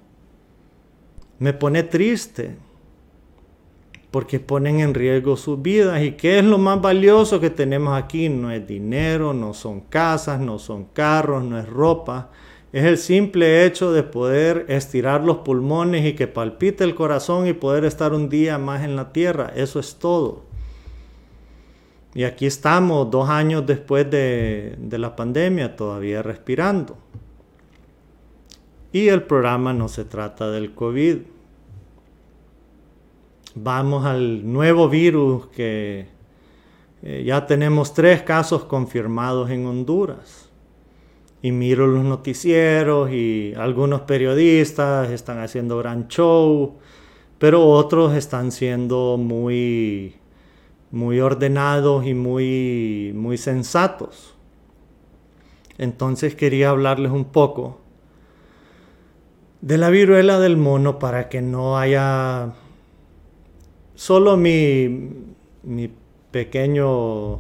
Me 1.40 1.54
pone 1.54 1.84
triste 1.84 2.58
porque 4.12 4.40
ponen 4.40 4.80
en 4.80 4.94
riesgo 4.94 5.36
sus 5.36 5.62
vidas. 5.62 6.02
¿Y 6.02 6.14
qué 6.14 6.40
es 6.40 6.46
lo 6.46 6.58
más 6.58 6.82
valioso 6.82 7.40
que 7.40 7.50
tenemos 7.50 7.98
aquí? 7.98 8.30
No 8.30 8.52
es 8.52 8.66
dinero, 8.66 9.34
no 9.34 9.54
son 9.54 9.82
casas, 9.82 10.40
no 10.40 10.60
son 10.60 10.86
carros, 10.86 11.44
no 11.44 11.60
es 11.60 11.68
ropa. 11.68 12.30
Es 12.72 12.84
el 12.86 12.98
simple 12.98 13.66
hecho 13.66 13.92
de 13.92 14.04
poder 14.04 14.66
estirar 14.70 15.24
los 15.24 15.38
pulmones 15.38 16.06
y 16.06 16.14
que 16.14 16.28
palpite 16.28 16.84
el 16.84 16.96
corazón 16.96 17.48
y 17.48 17.54
poder 17.54 17.86
estar 17.86 18.14
un 18.14 18.30
día 18.30 18.58
más 18.58 18.84
en 18.84 18.96
la 18.96 19.12
tierra. 19.12 19.52
Eso 19.56 19.80
es 19.80 19.96
todo. 19.96 20.44
Y 22.14 22.24
aquí 22.24 22.46
estamos 22.46 23.12
dos 23.12 23.30
años 23.30 23.66
después 23.66 24.10
de, 24.10 24.76
de 24.80 24.98
la 24.98 25.16
pandemia 25.16 25.76
todavía 25.76 26.24
respirando. 26.24 26.98
Y 28.92 29.10
el 29.10 29.24
programa 29.24 29.74
no 29.74 29.88
se 29.88 30.06
trata 30.06 30.50
del 30.50 30.74
COVID 30.74 31.18
vamos 33.64 34.06
al 34.06 34.52
nuevo 34.52 34.90
virus 34.90 35.48
que 35.48 36.08
eh, 37.02 37.24
ya 37.26 37.46
tenemos 37.46 37.94
tres 37.94 38.22
casos 38.24 38.66
confirmados 38.66 39.50
en 39.50 39.66
Honduras. 39.66 40.50
Y 41.42 41.52
miro 41.52 41.86
los 41.86 42.04
noticieros 42.04 43.12
y 43.12 43.54
algunos 43.56 44.02
periodistas 44.02 45.10
están 45.12 45.40
haciendo 45.40 45.78
gran 45.78 46.08
show, 46.08 46.78
pero 47.38 47.68
otros 47.68 48.14
están 48.16 48.52
siendo 48.52 49.18
muy, 49.18 50.16
muy 50.92 51.20
ordenados 51.20 52.06
y 52.08 52.14
muy, 52.16 53.14
muy 53.16 53.38
sensatos. 53.38 54.36
Entonces 55.78 56.34
quería 56.34 56.72
hablarles 56.72 57.12
un 57.12 57.26
poco 57.26 57.80
de 59.62 59.78
la 59.78 59.90
viruela 59.90 60.40
del 60.40 60.58
mono 60.58 60.98
para 60.98 61.30
que 61.30 61.42
no 61.42 61.78
haya 61.78 62.54
solo 63.98 64.38
mi, 64.38 65.10
mi 65.64 65.92
pequeño 66.32 67.40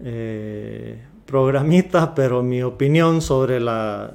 eh, 0.00 1.02
programita, 1.24 2.14
pero 2.14 2.42
mi 2.42 2.62
opinión 2.62 3.20
sobre 3.20 3.58
la... 3.58 4.12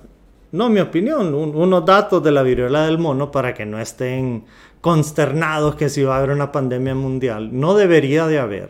No 0.51 0.69
mi 0.69 0.81
opinión, 0.81 1.33
unos 1.33 1.85
datos 1.85 2.21
de 2.21 2.31
la 2.31 2.43
viruela 2.43 2.85
del 2.85 2.97
mono 2.97 3.31
para 3.31 3.53
que 3.53 3.65
no 3.65 3.79
estén 3.79 4.43
consternados 4.81 5.75
que 5.75 5.87
si 5.87 6.03
va 6.03 6.15
a 6.15 6.17
haber 6.17 6.31
una 6.31 6.51
pandemia 6.51 6.93
mundial. 6.93 7.57
No 7.57 7.73
debería 7.73 8.27
de 8.27 8.37
haber. 8.37 8.69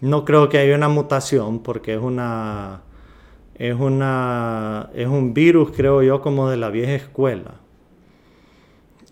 No 0.00 0.24
creo 0.24 0.48
que 0.48 0.58
haya 0.58 0.74
una 0.74 0.88
mutación 0.88 1.60
porque 1.60 1.94
es 1.94 2.00
una... 2.00 2.82
Es, 3.54 3.74
una, 3.74 4.90
es 4.94 5.08
un 5.08 5.34
virus, 5.34 5.72
creo 5.74 6.02
yo, 6.02 6.20
como 6.20 6.48
de 6.48 6.56
la 6.56 6.70
vieja 6.70 6.94
escuela. 6.94 7.54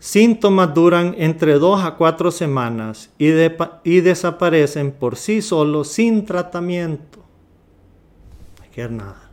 Síntomas 0.00 0.74
duran 0.74 1.14
entre 1.18 1.60
dos 1.60 1.84
a 1.84 1.94
cuatro 1.94 2.32
semanas 2.32 3.10
y, 3.16 3.30
desaparecen 4.00 4.90
por 4.90 5.14
sí 5.14 5.40
solos 5.40 5.86
sin 5.86 6.26
tratamiento. 6.26 7.20
No 8.58 8.70
que 8.72 8.88
nada. 8.88 9.30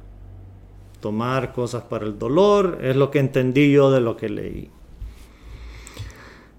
Tomar 1.00 1.52
cosas 1.52 1.82
para 1.82 2.06
el 2.06 2.20
dolor 2.20 2.78
es 2.84 2.96
lo 2.96 3.10
que 3.10 3.18
entendí 3.18 3.72
yo 3.72 3.90
de 3.90 4.02
lo 4.02 4.16
que 4.16 4.30
leí. 4.30 4.70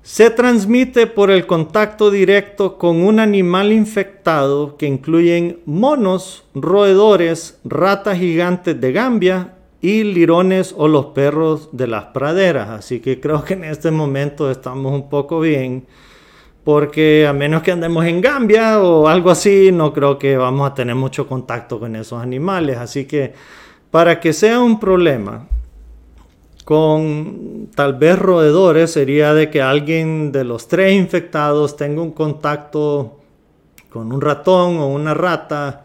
Se 0.02 0.30
transmite 0.30 1.06
por 1.06 1.30
el 1.30 1.46
contacto 1.46 2.10
directo 2.10 2.76
con 2.76 3.04
un 3.04 3.20
animal 3.20 3.70
infectado 3.72 4.76
que 4.76 4.86
incluyen 4.86 5.60
monos, 5.64 6.44
roedores, 6.54 7.60
ratas 7.64 8.18
gigantes 8.18 8.80
de 8.80 8.90
Gambia 8.90 9.54
y 9.80 10.02
lirones 10.02 10.74
o 10.76 10.88
los 10.88 11.06
perros 11.06 11.68
de 11.70 11.86
las 11.86 12.06
praderas. 12.06 12.70
Así 12.70 12.98
que 12.98 13.20
creo 13.20 13.44
que 13.44 13.54
en 13.54 13.62
este 13.62 13.92
momento 13.92 14.50
estamos 14.50 14.92
un 14.92 15.08
poco 15.08 15.38
bien 15.38 15.86
porque 16.64 17.24
a 17.28 17.32
menos 17.32 17.62
que 17.62 17.70
andemos 17.70 18.04
en 18.04 18.20
Gambia 18.20 18.80
o 18.82 19.06
algo 19.06 19.30
así, 19.30 19.70
no 19.72 19.92
creo 19.92 20.18
que 20.18 20.36
vamos 20.36 20.68
a 20.68 20.74
tener 20.74 20.96
mucho 20.96 21.28
contacto 21.28 21.78
con 21.78 21.94
esos 21.94 22.20
animales. 22.20 22.76
Así 22.76 23.04
que 23.04 23.34
para 23.92 24.18
que 24.18 24.32
sea 24.32 24.58
un 24.58 24.80
problema 24.80 25.46
con 26.72 27.68
tal 27.74 27.98
vez 27.98 28.18
roedores, 28.18 28.92
sería 28.92 29.34
de 29.34 29.50
que 29.50 29.60
alguien 29.60 30.32
de 30.32 30.42
los 30.42 30.68
tres 30.68 30.94
infectados 30.94 31.76
tenga 31.76 32.00
un 32.00 32.12
contacto 32.12 33.20
con 33.90 34.10
un 34.10 34.22
ratón 34.22 34.78
o 34.78 34.86
una 34.86 35.12
rata, 35.12 35.84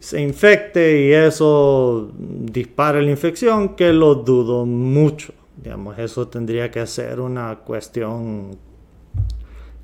se 0.00 0.22
infecte 0.22 1.02
y 1.02 1.12
eso 1.12 2.10
dispare 2.16 3.02
la 3.02 3.10
infección, 3.10 3.76
que 3.76 3.92
lo 3.92 4.14
dudo 4.14 4.64
mucho. 4.64 5.34
Digamos, 5.62 5.98
eso 5.98 6.28
tendría 6.28 6.70
que 6.70 6.86
ser 6.86 7.20
una 7.20 7.56
cuestión 7.56 8.56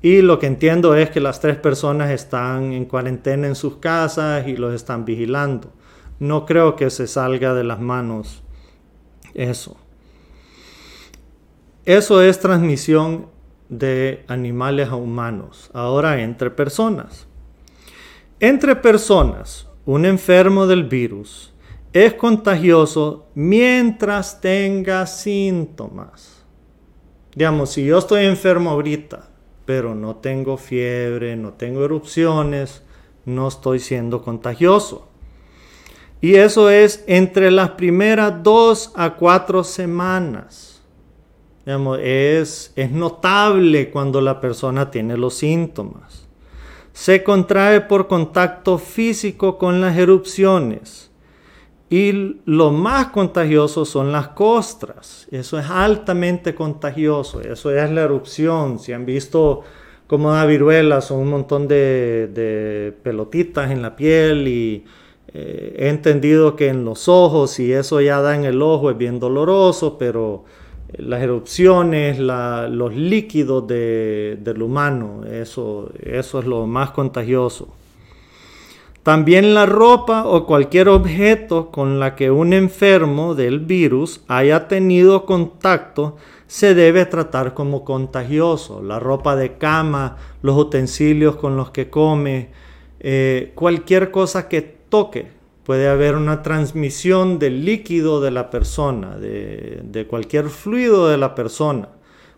y 0.01 0.23
lo 0.23 0.39
que 0.39 0.47
entiendo 0.47 0.95
es 0.95 1.11
que 1.11 1.19
las 1.19 1.41
tres 1.41 1.57
personas 1.57 2.09
están 2.09 2.73
en 2.73 2.85
cuarentena 2.85 3.45
en 3.45 3.53
sus 3.53 3.75
casas 3.75 4.47
y 4.47 4.57
los 4.57 4.73
están 4.73 5.05
vigilando. 5.05 5.71
No 6.17 6.47
creo 6.47 6.75
que 6.75 6.89
se 6.89 7.05
salga 7.05 7.53
de 7.53 7.63
las 7.63 7.79
manos 7.79 8.41
eso. 9.35 9.77
Eso 11.85 12.21
es 12.21 12.39
transmisión 12.39 13.27
de 13.69 14.23
animales 14.27 14.89
a 14.89 14.95
humanos. 14.95 15.69
Ahora 15.73 16.21
entre 16.21 16.51
personas. 16.51 17.27
Entre 18.39 18.75
personas, 18.75 19.67
un 19.85 20.05
enfermo 20.05 20.67
del 20.67 20.83
virus 20.83 21.53
es 21.91 22.13
contagioso 22.13 23.27
mientras 23.35 24.41
tenga 24.41 25.05
síntomas. 25.05 26.43
Digamos, 27.35 27.71
si 27.71 27.85
yo 27.85 27.97
estoy 27.99 28.25
enfermo 28.25 28.71
ahorita 28.71 29.29
pero 29.65 29.95
no 29.95 30.17
tengo 30.17 30.57
fiebre, 30.57 31.35
no 31.35 31.53
tengo 31.53 31.85
erupciones, 31.85 32.83
no 33.25 33.47
estoy 33.47 33.79
siendo 33.79 34.21
contagioso. 34.21 35.07
Y 36.21 36.35
eso 36.35 36.69
es 36.69 37.03
entre 37.07 37.51
las 37.51 37.71
primeras 37.71 38.43
dos 38.43 38.91
a 38.95 39.15
cuatro 39.15 39.63
semanas. 39.63 40.72
Es, 41.65 42.73
es 42.75 42.91
notable 42.91 43.89
cuando 43.89 44.21
la 44.21 44.41
persona 44.41 44.91
tiene 44.91 45.17
los 45.17 45.35
síntomas. 45.35 46.27
Se 46.91 47.23
contrae 47.23 47.81
por 47.81 48.07
contacto 48.07 48.77
físico 48.77 49.57
con 49.57 49.81
las 49.81 49.97
erupciones 49.97 51.11
y 51.89 52.37
lo 52.45 52.71
más 52.71 53.07
contagioso 53.07 53.85
son 53.85 54.11
las 54.11 54.29
costras. 54.29 55.27
Eso 55.29 55.59
es 55.59 55.69
altamente 55.69 56.55
contagioso. 56.55 57.39
Eso 57.41 57.69
es 57.69 57.91
la 57.91 58.01
erupción. 58.01 58.79
Si 58.79 58.93
han 58.93 59.05
visto 59.05 59.61
cómo 60.07 60.31
da 60.31 60.45
viruela, 60.45 61.01
son 61.01 61.19
un 61.19 61.29
montón 61.29 61.67
de, 61.67 62.95
pelotitas 63.03 63.69
en 63.69 63.81
la 63.83 63.95
piel 63.95 64.47
y 64.47 64.85
eh, 65.35 65.75
he 65.77 65.89
entendido 65.89 66.55
que 66.55 66.67
en 66.69 66.83
los 66.83 67.07
ojos, 67.07 67.59
y 67.59 67.71
eso 67.71 68.01
ya 68.01 68.21
da 68.21 68.35
en 68.35 68.45
el 68.45 68.61
ojo, 68.61 68.89
es 68.89 68.97
bien 68.97 69.19
doloroso, 69.19 69.97
pero 69.97 70.45
las 70.97 71.21
erupciones, 71.21 72.19
los 72.19 72.95
líquidos 72.95 73.67
del 73.67 74.61
humano, 74.61 75.21
eso, 75.25 75.91
eso 76.01 76.39
es 76.39 76.45
lo 76.45 76.67
más 76.67 76.91
contagioso. 76.91 77.73
También 79.03 79.53
la 79.53 79.65
ropa 79.65 80.25
o 80.25 80.45
cualquier 80.45 80.87
objeto 80.87 81.71
con 81.71 81.99
la 81.99 82.15
que 82.15 82.31
un 82.31 82.53
enfermo 82.53 83.35
del 83.35 83.59
virus 83.59 84.21
haya 84.29 84.69
tenido 84.69 85.25
contacto 85.25 86.15
se 86.47 86.73
debe 86.73 87.05
tratar 87.05 87.53
como 87.53 87.83
contagioso. 87.83 88.81
La 88.81 88.99
ropa 88.99 89.35
de 89.35 89.57
cama, 89.57 90.15
los 90.41 90.57
utensilios 90.57 91.35
con 91.35 91.57
los 91.57 91.71
que 91.71 91.89
come, 91.89 92.51
eh, 93.01 93.51
cualquier 93.55 94.09
cosa 94.09 94.47
que 94.47 94.61
toque. 94.61 95.42
Puede 95.65 95.87
haber 95.87 96.15
una 96.15 96.41
transmisión 96.41 97.39
del 97.39 97.63
líquido 97.65 98.19
de 98.21 98.31
la 98.31 98.49
persona, 98.49 99.17
de 99.17 100.05
cualquier 100.09 100.49
fluido 100.49 101.07
de 101.07 101.17
la 101.17 101.35
persona. 101.35 101.89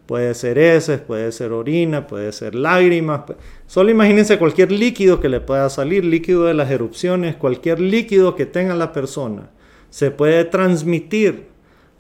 Puede 0.06 0.36
ser 0.36 0.60
heces, 0.60 1.00
puede 1.02 1.32
ser 1.32 1.52
orina, 1.52 2.06
puede 2.06 2.32
ser 2.32 2.54
lágrimas. 2.54 3.22
Solo 3.66 3.90
imagínense 3.90 4.38
cualquier 4.38 4.72
líquido 4.72 5.20
que 5.20 5.30
le 5.30 5.42
pueda 5.42 5.68
salir, 5.70 6.06
líquido 6.06 6.46
de 6.46 6.54
las 6.54 6.70
erupciones, 6.70 7.36
cualquier 7.36 7.80
líquido 7.80 8.36
que 8.36 8.46
tenga 8.46 8.76
la 8.76 8.92
persona. 8.92 9.50
Se 9.90 10.12
puede 10.12 10.46
transmitir 10.46 11.48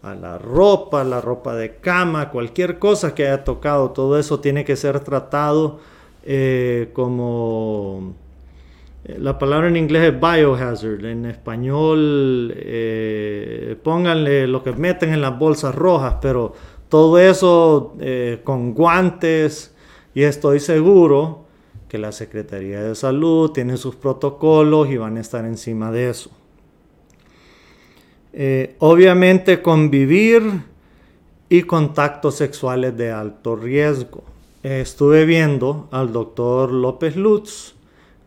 a 0.03 0.13
la 0.13 0.37
ropa, 0.37 1.03
la 1.03 1.19
ropa 1.19 1.55
de 1.55 1.77
cama, 1.77 2.29
cualquier 2.29 2.77
cosa 2.77 3.15
que 3.15 3.25
haya 3.25 3.43
tocado. 3.43 3.89
Todo 3.89 4.19
eso 4.19 4.39
tiene 4.39 4.63
que 4.65 4.75
ser 4.75 4.99
tratado 4.99 5.79
eh, 6.23 6.89
como... 6.93 8.13
La 9.07 9.37
palabra 9.37 9.67
en 9.67 9.77
inglés 9.77 10.13
es 10.13 10.19
biohazard, 10.19 11.05
en 11.05 11.27
español 11.27 12.51
eh, 12.57 13.77
pónganle 13.83 14.47
lo 14.47 14.63
que 14.63 14.71
meten 14.71 15.13
en 15.13 15.21
las 15.21 15.37
bolsas 15.37 15.75
rojas, 15.75 16.15
pero 16.19 16.53
todo 16.89 17.19
eso 17.19 17.93
eh, 17.99 18.41
con 18.43 18.73
guantes 18.73 19.75
y 20.15 20.23
estoy 20.23 20.59
seguro 20.59 21.45
que 21.87 21.99
la 21.99 22.11
Secretaría 22.11 22.81
de 22.81 22.95
Salud 22.95 23.51
tiene 23.51 23.77
sus 23.77 23.95
protocolos 23.95 24.89
y 24.89 24.97
van 24.97 25.17
a 25.17 25.21
estar 25.21 25.45
encima 25.45 25.91
de 25.91 26.09
eso. 26.09 26.31
Eh, 28.33 28.75
obviamente 28.79 29.61
convivir 29.61 30.63
y 31.47 31.61
contactos 31.61 32.35
sexuales 32.35 32.97
de 32.97 33.11
alto 33.11 33.55
riesgo. 33.55 34.23
estuve 34.63 35.25
viendo 35.25 35.89
al 35.91 36.11
doctor 36.11 36.71
López 36.71 37.15
Lutz, 37.15 37.74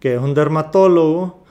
que 0.00 0.14
es 0.14 0.20
un 0.20 0.34
dermatólogo, 0.34 1.44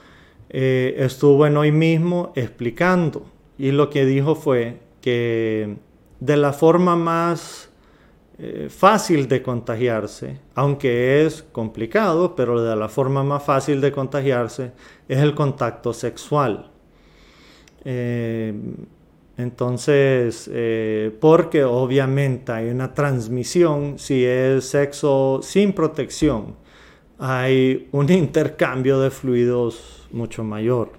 eh, 0.50 0.94
estuvo 0.98 1.46
en 1.46 1.56
hoy 1.56 1.72
mismo 1.72 2.32
explicando 2.34 3.26
y 3.58 3.70
lo 3.70 3.90
que 3.90 4.06
dijo 4.06 4.34
fue 4.34 4.80
que 5.02 5.76
de 6.20 6.36
la 6.38 6.54
forma 6.54 6.96
más 6.96 7.68
eh, 8.38 8.68
fácil 8.70 9.28
de 9.28 9.42
contagiarse, 9.42 10.40
aunque 10.54 11.26
es 11.26 11.42
complicado, 11.52 12.34
pero 12.34 12.62
de 12.62 12.76
la 12.76 12.88
forma 12.88 13.22
más 13.22 13.42
fácil 13.42 13.80
de 13.80 13.92
contagiarse 13.92 14.72
es 15.06 15.18
el 15.18 15.34
contacto 15.34 15.92
sexual. 15.92 16.70
Eh, 17.84 18.54
entonces, 19.36 20.50
porque 21.20 21.62
obviamente 21.62 22.50
hay 22.50 22.70
una 22.70 22.92
transmisión 22.92 23.96
si 23.96 24.24
es 24.24 24.64
sexo 24.64 25.38
sin 25.44 25.72
protección, 25.72 26.56
hay 27.18 27.88
un 27.92 28.10
intercambio 28.12 29.00
de 29.00 29.10
fluidos 29.10 30.06
mucho 30.10 30.44
mayor. 30.44 30.92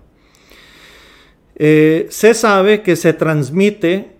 se 1.58 2.34
sabe 2.34 2.82
que 2.82 2.96
se 2.96 3.14
transmite 3.14 4.16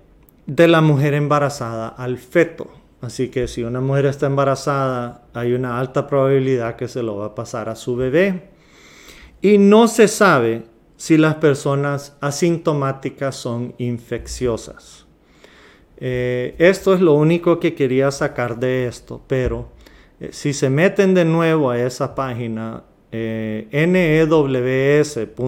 de 0.46 0.68
la 0.68 0.82
mujer 0.82 1.14
embarazada 1.14 1.90
al 1.90 2.18
feto. 2.18 2.68
Así 3.02 3.30
que 3.30 3.48
si 3.48 3.64
una 3.64 3.80
mujer 3.80 4.08
está 4.08 4.26
embarazada, 4.26 5.24
hay 5.34 5.54
una 5.54 5.80
alta 5.80 6.08
probabilidad 6.08 6.76
que 6.76 6.88
se 6.88 7.02
lo 7.02 7.18
va 7.18 7.28
a 7.28 7.36
pasar 7.36 7.70
a 7.70 7.76
su 7.76 7.96
bebé. 7.96 8.50
Y 9.42 9.58
no 9.58 9.88
se 9.88 10.08
sabe 10.08 10.64
si 10.98 11.18
las 11.18 11.36
personas 11.36 12.18
asintomáticas 12.20 13.36
son 13.36 13.74
infecciosas. 13.78 15.06
Eh, 15.98 16.56
esto 16.58 16.94
es 16.94 17.00
lo 17.00 17.14
único 17.14 17.60
que 17.60 17.74
quería 17.74 18.12
sacar 18.12 18.60
de 18.60 18.88
esto, 18.88 19.22
pero 19.28 19.70
eh, 19.70 19.79
si 20.32 20.54
se 20.54 20.70
meten 20.70 21.14
de 21.14 21.26
nuevo 21.26 21.70
a 21.70 21.80
esa 21.80 22.14
página 22.14 22.84
eh, 23.12 23.68
news.un.org, 23.72 25.40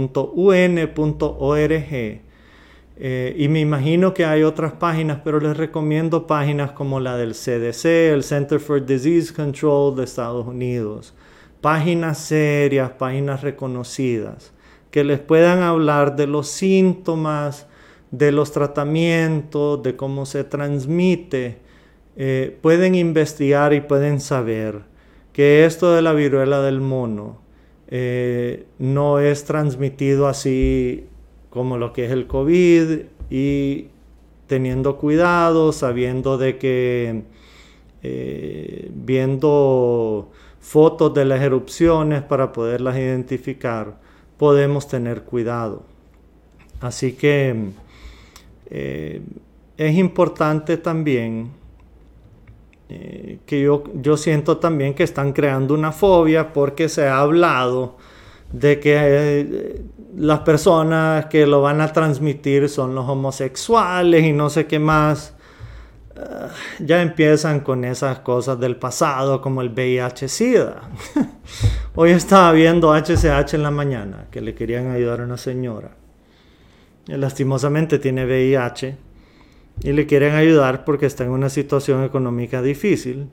eh, 3.03 3.35
y 3.35 3.47
me 3.47 3.59
imagino 3.59 4.13
que 4.13 4.25
hay 4.25 4.43
otras 4.43 4.73
páginas, 4.73 5.21
pero 5.23 5.39
les 5.39 5.57
recomiendo 5.57 6.27
páginas 6.27 6.71
como 6.71 6.99
la 6.99 7.17
del 7.17 7.33
CDC, 7.33 7.85
el 8.13 8.23
Center 8.23 8.59
for 8.59 8.85
Disease 8.85 9.33
Control 9.33 9.95
de 9.95 10.03
Estados 10.03 10.45
Unidos. 10.45 11.15
Páginas 11.61 12.19
serias, 12.19 12.91
páginas 12.91 13.41
reconocidas, 13.41 14.53
que 14.91 15.03
les 15.03 15.19
puedan 15.19 15.63
hablar 15.63 16.15
de 16.15 16.27
los 16.27 16.47
síntomas, 16.47 17.67
de 18.11 18.31
los 18.31 18.51
tratamientos, 18.51 19.81
de 19.81 19.95
cómo 19.95 20.25
se 20.27 20.43
transmite. 20.43 21.59
Eh, 22.17 22.57
pueden 22.61 22.95
investigar 22.95 23.73
y 23.73 23.81
pueden 23.81 24.19
saber 24.19 24.81
que 25.31 25.65
esto 25.65 25.93
de 25.93 26.01
la 26.01 26.11
viruela 26.11 26.61
del 26.61 26.81
mono 26.81 27.39
eh, 27.87 28.65
no 28.79 29.19
es 29.19 29.45
transmitido 29.45 30.27
así 30.27 31.05
como 31.49 31.77
lo 31.77 31.93
que 31.93 32.05
es 32.05 32.11
el 32.11 32.27
COVID 32.27 33.03
y 33.29 33.87
teniendo 34.47 34.97
cuidado, 34.97 35.71
sabiendo 35.71 36.37
de 36.37 36.57
que 36.57 37.23
eh, 38.03 38.91
viendo 38.93 40.31
fotos 40.59 41.13
de 41.13 41.23
las 41.23 41.41
erupciones 41.41 42.21
para 42.23 42.51
poderlas 42.51 42.97
identificar, 42.97 43.99
podemos 44.37 44.87
tener 44.87 45.23
cuidado. 45.23 45.83
Así 46.81 47.13
que 47.13 47.55
es 48.69 49.95
importante 49.95 50.77
también 50.77 51.60
eh, 52.93 53.39
que 53.45 53.61
yo, 53.61 53.83
yo 53.93 54.17
siento 54.17 54.57
también 54.57 54.93
que 54.93 55.03
están 55.03 55.31
creando 55.31 55.73
una 55.73 55.93
fobia 55.93 56.51
porque 56.51 56.89
se 56.89 57.07
ha 57.07 57.19
hablado 57.19 57.95
de 58.51 58.81
que 58.81 58.97
eh, 58.99 59.81
las 60.17 60.41
personas 60.41 61.27
que 61.27 61.47
lo 61.47 61.61
van 61.61 61.79
a 61.79 61.93
transmitir 61.93 62.67
son 62.67 62.93
los 62.93 63.07
homosexuales 63.07 64.25
y 64.25 64.33
no 64.33 64.49
sé 64.49 64.67
qué 64.67 64.77
más. 64.77 65.35
Ah, 66.17 66.49
ya 66.79 67.01
empiezan 67.01 67.61
con 67.61 67.85
esas 67.85 68.19
cosas 68.19 68.59
del 68.59 68.75
pasado 68.75 69.39
como 69.39 69.61
el 69.61 69.69
VIH-Sida. 69.69 70.81
Hoy 71.95 72.11
estaba 72.11 72.51
viendo 72.51 72.93
HCH 72.93 73.53
en 73.53 73.63
la 73.63 73.71
mañana 73.71 74.27
que 74.31 74.41
le 74.41 74.53
querían 74.53 74.91
ayudar 74.91 75.21
a 75.21 75.23
una 75.23 75.37
señora. 75.37 75.91
lastimosamente 77.07 77.99
tiene 77.99 78.25
VIH 78.25 79.10
y 79.83 79.91
le 79.93 80.05
quieren 80.05 80.35
ayudar 80.35 80.85
porque 80.85 81.05
está 81.05 81.23
en 81.23 81.31
una 81.31 81.49
situación 81.49 82.03
económica 82.03 82.61
difícil. 82.61 83.27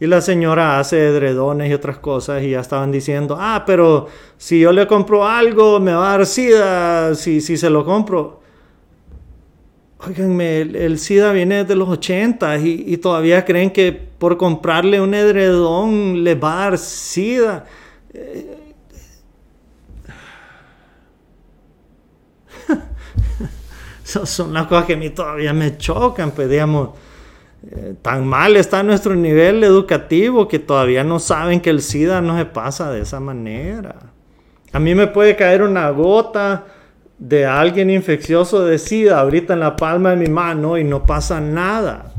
Y 0.00 0.06
la 0.06 0.20
señora 0.20 0.80
hace 0.80 1.06
edredones 1.06 1.70
y 1.70 1.74
otras 1.74 1.98
cosas 1.98 2.42
y 2.42 2.50
ya 2.50 2.60
estaban 2.60 2.90
diciendo, 2.90 3.36
ah, 3.38 3.62
pero 3.66 4.08
si 4.36 4.58
yo 4.58 4.72
le 4.72 4.86
compro 4.86 5.24
algo 5.26 5.78
me 5.78 5.92
va 5.92 6.14
a 6.14 6.16
dar 6.18 6.26
SIDA 6.26 7.14
si, 7.14 7.40
si 7.40 7.56
se 7.56 7.70
lo 7.70 7.84
compro. 7.84 8.42
Oiganme, 10.04 10.62
el, 10.62 10.98
SIDA 10.98 11.32
viene 11.32 11.64
de 11.64 11.76
los 11.76 11.88
80 11.88 12.58
y, 12.58 12.96
todavía 12.96 13.44
creen 13.44 13.70
que 13.70 13.92
por 13.92 14.36
comprarle 14.36 15.00
un 15.00 15.14
edredón 15.14 16.24
le 16.24 16.34
va 16.34 16.54
a 16.54 16.70
dar 16.70 16.78
SIDA. 16.78 17.66
Son 24.24 24.52
las 24.52 24.66
cosas 24.66 24.86
que 24.86 24.94
a 24.94 24.96
mí 24.96 25.10
todavía 25.10 25.52
me 25.52 25.76
chocan, 25.76 26.30
pues 26.32 26.48
digamos, 26.48 26.90
eh, 27.70 27.94
tan 28.02 28.26
mal 28.26 28.56
está 28.56 28.82
nuestro 28.82 29.14
nivel 29.14 29.62
educativo 29.62 30.48
que 30.48 30.58
todavía 30.58 31.04
no 31.04 31.18
saben 31.18 31.60
que 31.60 31.70
el 31.70 31.80
SIDA 31.80 32.20
no 32.20 32.36
se 32.36 32.44
pasa 32.46 32.90
de 32.90 33.02
esa 33.02 33.20
manera. 33.20 33.96
A 34.72 34.80
mí 34.80 34.94
me 34.94 35.06
puede 35.06 35.36
caer 35.36 35.62
una 35.62 35.90
gota 35.90 36.64
de 37.18 37.46
alguien 37.46 37.90
infeccioso 37.90 38.64
de 38.64 38.78
SIDA 38.78 39.20
ahorita 39.20 39.54
en 39.54 39.60
la 39.60 39.76
palma 39.76 40.10
de 40.10 40.16
mi 40.16 40.26
mano 40.26 40.76
y 40.76 40.84
no 40.84 41.04
pasa 41.04 41.40
nada. 41.40 42.12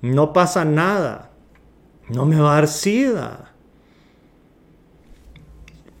No 0.00 0.32
pasa 0.32 0.64
nada. 0.64 1.30
No 2.08 2.24
me 2.24 2.40
va 2.40 2.52
a 2.52 2.54
dar 2.54 2.68
SIDA. 2.68 3.47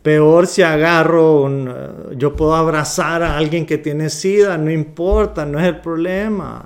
Peor 0.08 0.46
si 0.46 0.62
agarro, 0.62 2.14
yo 2.14 2.34
puedo 2.34 2.54
abrazar 2.54 3.22
a 3.22 3.36
alguien 3.36 3.66
que 3.66 3.76
tiene 3.76 4.08
SIDA, 4.08 4.56
no 4.56 4.70
importa, 4.70 5.44
no 5.44 5.60
es 5.60 5.66
el 5.66 5.82
problema. 5.82 6.64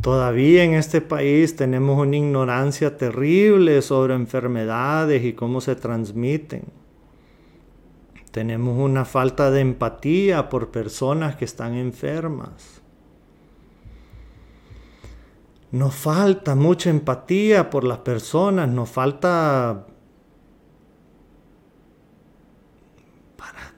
Todavía 0.00 0.62
en 0.62 0.74
este 0.74 1.00
país 1.00 1.56
tenemos 1.56 1.98
una 1.98 2.16
ignorancia 2.16 2.96
terrible 2.96 3.82
sobre 3.82 4.14
enfermedades 4.14 5.24
y 5.24 5.32
cómo 5.32 5.60
se 5.60 5.74
transmiten. 5.74 6.62
Tenemos 8.30 8.78
una 8.78 9.04
falta 9.04 9.50
de 9.50 9.60
empatía 9.60 10.48
por 10.48 10.70
personas 10.70 11.34
que 11.34 11.44
están 11.44 11.74
enfermas. 11.74 12.82
Nos 15.72 15.92
falta 15.92 16.54
mucha 16.54 16.88
empatía 16.88 17.68
por 17.68 17.82
las 17.82 17.98
personas, 17.98 18.68
nos 18.68 18.88
falta 18.88 19.86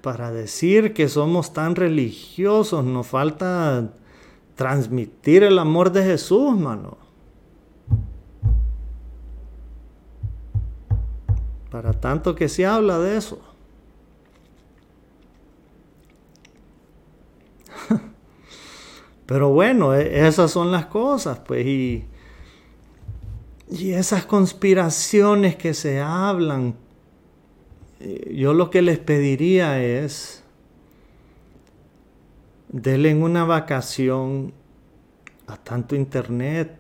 para, 0.03 0.31
decir 0.31 0.93
que 0.95 1.09
somos 1.09 1.53
tan 1.53 1.77
religiosos, 1.77 2.85
nos 2.85 3.07
falta 3.07 3.93
transmitir 4.55 5.43
el 5.43 5.59
amor 5.59 5.91
de 5.93 6.05
Jesús, 6.05 6.57
mano. 6.57 6.99
Para 11.71 11.93
tanto 11.93 12.35
que 12.35 12.49
se 12.49 12.67
habla 12.67 12.99
de 12.99 13.17
eso. 13.17 13.41
Pero 19.27 19.51
bueno, 19.51 19.95
e, 19.95 20.27
esas 20.27 20.51
son 20.51 20.73
las 20.73 20.87
cosas, 20.87 21.39
pues, 21.47 21.65
y, 21.65 22.05
y 23.71 23.93
esas 23.93 24.27
conspiraciones 24.27 25.57
que 25.57 25.75
se 25.75 26.01
hablan, 26.01 26.75
yo 28.01 28.55
lo 28.55 28.71
que 28.71 28.83
les 28.83 28.99
pediría 28.99 29.83
es 29.83 30.43
denle 32.69 33.15
una 33.15 33.45
vacación 33.45 34.53
a 35.47 35.57
tanto 35.57 35.97
internet. 35.97 36.77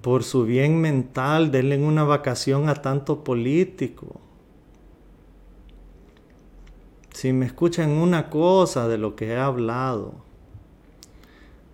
Por 0.00 0.24
su 0.24 0.44
bien 0.44 0.80
mental, 0.80 1.50
denle 1.50 1.78
una 1.78 2.04
vacación 2.04 2.68
a 2.68 2.74
tanto 2.74 3.22
político. 3.22 4.20
Si 7.14 7.32
me 7.32 7.46
escuchan 7.46 7.90
una 7.90 8.28
cosa 8.28 8.88
de 8.88 8.98
lo 8.98 9.14
que 9.14 9.28
he 9.28 9.36
hablado, 9.36 10.14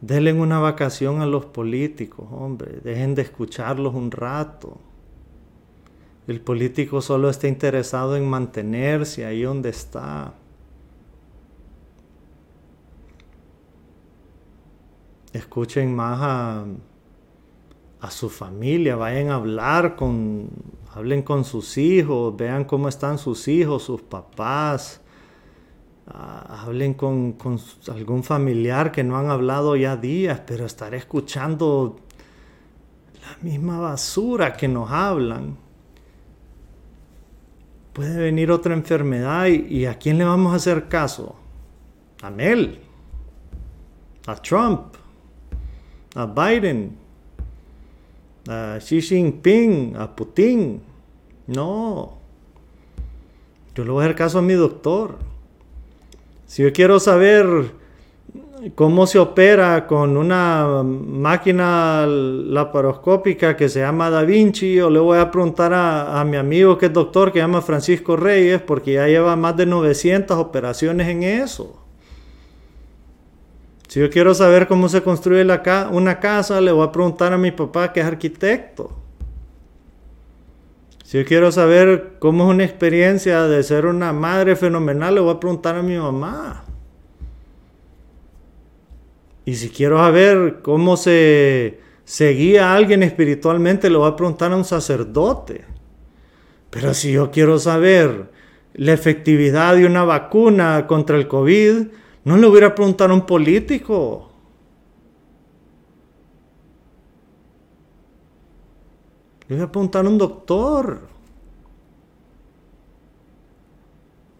denle 0.01 0.35
una 0.35 0.59
vacación 0.59 1.22
a 1.22 1.27
los 1.27 1.46
políticos, 1.46 2.29
hombre. 2.31 2.81
Dejen 2.85 3.14
de 3.14 3.22
escucharlos 3.22 3.94
un 3.94 4.11
rato. 4.11 4.79
El 6.29 6.41
político 6.41 7.01
solo 7.01 7.31
está 7.31 7.49
interesado 7.49 8.17
en 8.17 8.29
mantenerse 8.29 9.27
ahí 9.27 9.43
donde 9.43 9.71
está. 9.71 10.35
escuchen 15.33 15.95
más 15.95 16.19
a, 16.21 16.64
a 18.01 18.11
su 18.11 18.29
familia, 18.29 18.97
vayan 18.97 19.31
a 19.31 19.37
hablar 19.37 19.97
con, 19.97 20.49
hablen 20.95 21.23
con 21.23 21.45
sus 21.45 21.79
hijos, 21.79 22.37
vean 22.37 22.64
cómo 22.64 22.88
están 22.88 23.19
sus 23.19 23.49
hijos, 23.49 23.85
sus 23.85 24.03
papás, 24.03 25.01
ah, 26.07 26.64
hablen 26.64 26.95
con, 26.95 27.33
con, 27.33 27.59
algún 27.91 28.23
familiar 28.23 28.93
que 28.93 29.05
no 29.05 29.17
han 29.17 29.31
hablado 29.31 29.77
ya 29.77 29.97
días, 29.97 30.41
pero 30.47 30.67
estar 30.67 30.95
escuchando 30.95 31.97
la 33.21 33.43
misma 33.43 33.79
basura 33.79 34.55
que 34.55 34.69
nos 34.69 34.91
hablan. 34.91 35.68
Puede 37.99 38.17
venir 38.17 38.53
otra 38.53 38.75
enfermedad 38.75 39.47
y, 39.47 39.87
a 39.87 39.99
quién 39.99 40.19
le 40.19 40.25
vamos 40.25 40.53
a 40.53 40.55
hacer 40.55 40.87
caso? 40.87 41.35
A 42.23 42.31
Mel, 42.31 42.79
a 44.25 44.37
Trump, 44.37 44.95
a 46.15 46.25
Biden, 46.25 46.97
a 48.47 48.79
Xi 48.79 49.03
Jinping, 49.03 49.97
a 49.97 50.15
Putin. 50.15 50.81
No. 51.49 52.19
Yo 53.75 53.85
le 53.85 53.91
voy 53.91 54.03
a 54.03 54.07
hacer 54.07 54.17
caso 54.17 54.39
a 54.39 54.43
mi 54.43 54.55
doctor. 54.55 55.19
Si 56.47 56.63
yo 56.63 56.73
quiero 56.73 57.01
saber 57.01 57.73
cómo 58.75 59.07
se 59.07 59.18
opera 59.18 59.87
con 59.87 60.16
una 60.16 60.83
máquina 60.83 62.07
laparoscópica 62.07 63.57
que 63.57 63.68
se 63.68 63.81
llama 63.81 64.11
Da 64.11 64.23
Vinci, 64.23 64.75
yo 64.75 64.90
le 64.90 64.99
voy 64.99 65.18
a 65.18 65.31
preguntar 65.31 65.73
a, 65.75 66.25
mi 66.25 66.37
amigo 66.37 66.79
que 66.79 66.87
es 66.87 66.92
doctor, 66.92 67.33
que 67.33 67.38
se 67.38 67.42
llama 67.42 67.62
Francisco 67.62 68.16
Reyes, 68.16 68.61
porque 68.61 68.94
ya 68.94 69.07
lleva 69.07 69.37
más 69.37 69.57
de 69.57 69.66
900 69.66 70.37
operaciones 70.38 71.09
en 71.09 71.23
eso. 71.23 71.85
Si 73.88 74.01
yo 74.01 74.11
quiero 74.11 74.35
saber 74.35 74.68
cómo 74.68 74.88
se 74.88 75.03
construye 75.03 75.44
la 75.44 75.88
una 75.90 76.21
casa, 76.21 76.61
le 76.61 76.73
voy 76.73 76.87
a 76.87 76.92
preguntar 76.92 77.33
a 77.33 77.38
mi 77.38 77.51
papá 77.53 77.92
que 77.92 78.01
es 78.01 78.07
arquitecto. 78.07 78.92
Si 81.05 81.16
yo 81.16 81.25
quiero 81.25 81.51
saber 81.51 82.16
cómo 82.18 82.44
es 82.44 82.51
una 82.51 82.64
experiencia 82.64 83.44
de 83.44 83.62
ser 83.62 83.87
una 83.87 84.12
madre 84.12 84.57
fenomenal, 84.57 85.14
le 85.14 85.23
voy 85.23 85.35
a 85.35 85.40
preguntar 85.40 85.77
a 85.77 85.83
mi 85.83 85.97
mamá. 85.97 86.68
Y 89.49 89.55
si 89.55 89.70
quiero 89.70 89.96
saber 89.96 90.61
cómo 90.61 90.99
se, 90.99 91.80
se 92.05 92.32
guía 92.32 92.70
a 92.70 92.76
alguien 92.76 93.03
espiritualmente, 93.03 93.88
le 93.88 93.96
voy 93.96 94.07
a 94.07 94.14
preguntar 94.14 94.53
a 94.53 94.57
un 94.57 94.64
sacerdote. 94.66 95.64
Pero 96.68 96.92
si 96.92 97.12
yo 97.12 97.30
quiero 97.30 97.59
saber 97.59 98.30
la 98.74 98.92
efectividad 98.92 99.74
de 99.74 99.86
una 99.86 100.05
vacuna 100.05 100.86
contra 100.86 101.16
el 101.16 101.28
COVID, 101.28 101.86
no 102.24 102.36
le 102.36 102.46
hubiera 102.46 102.74
preguntado 102.74 103.11
a 103.11 103.14
un 103.14 103.24
político. 103.24 104.30
Le 109.46 109.55
hubiera 109.55 109.72
preguntado 109.72 110.09
a 110.09 110.11
un 110.11 110.18
doctor. 110.18 111.01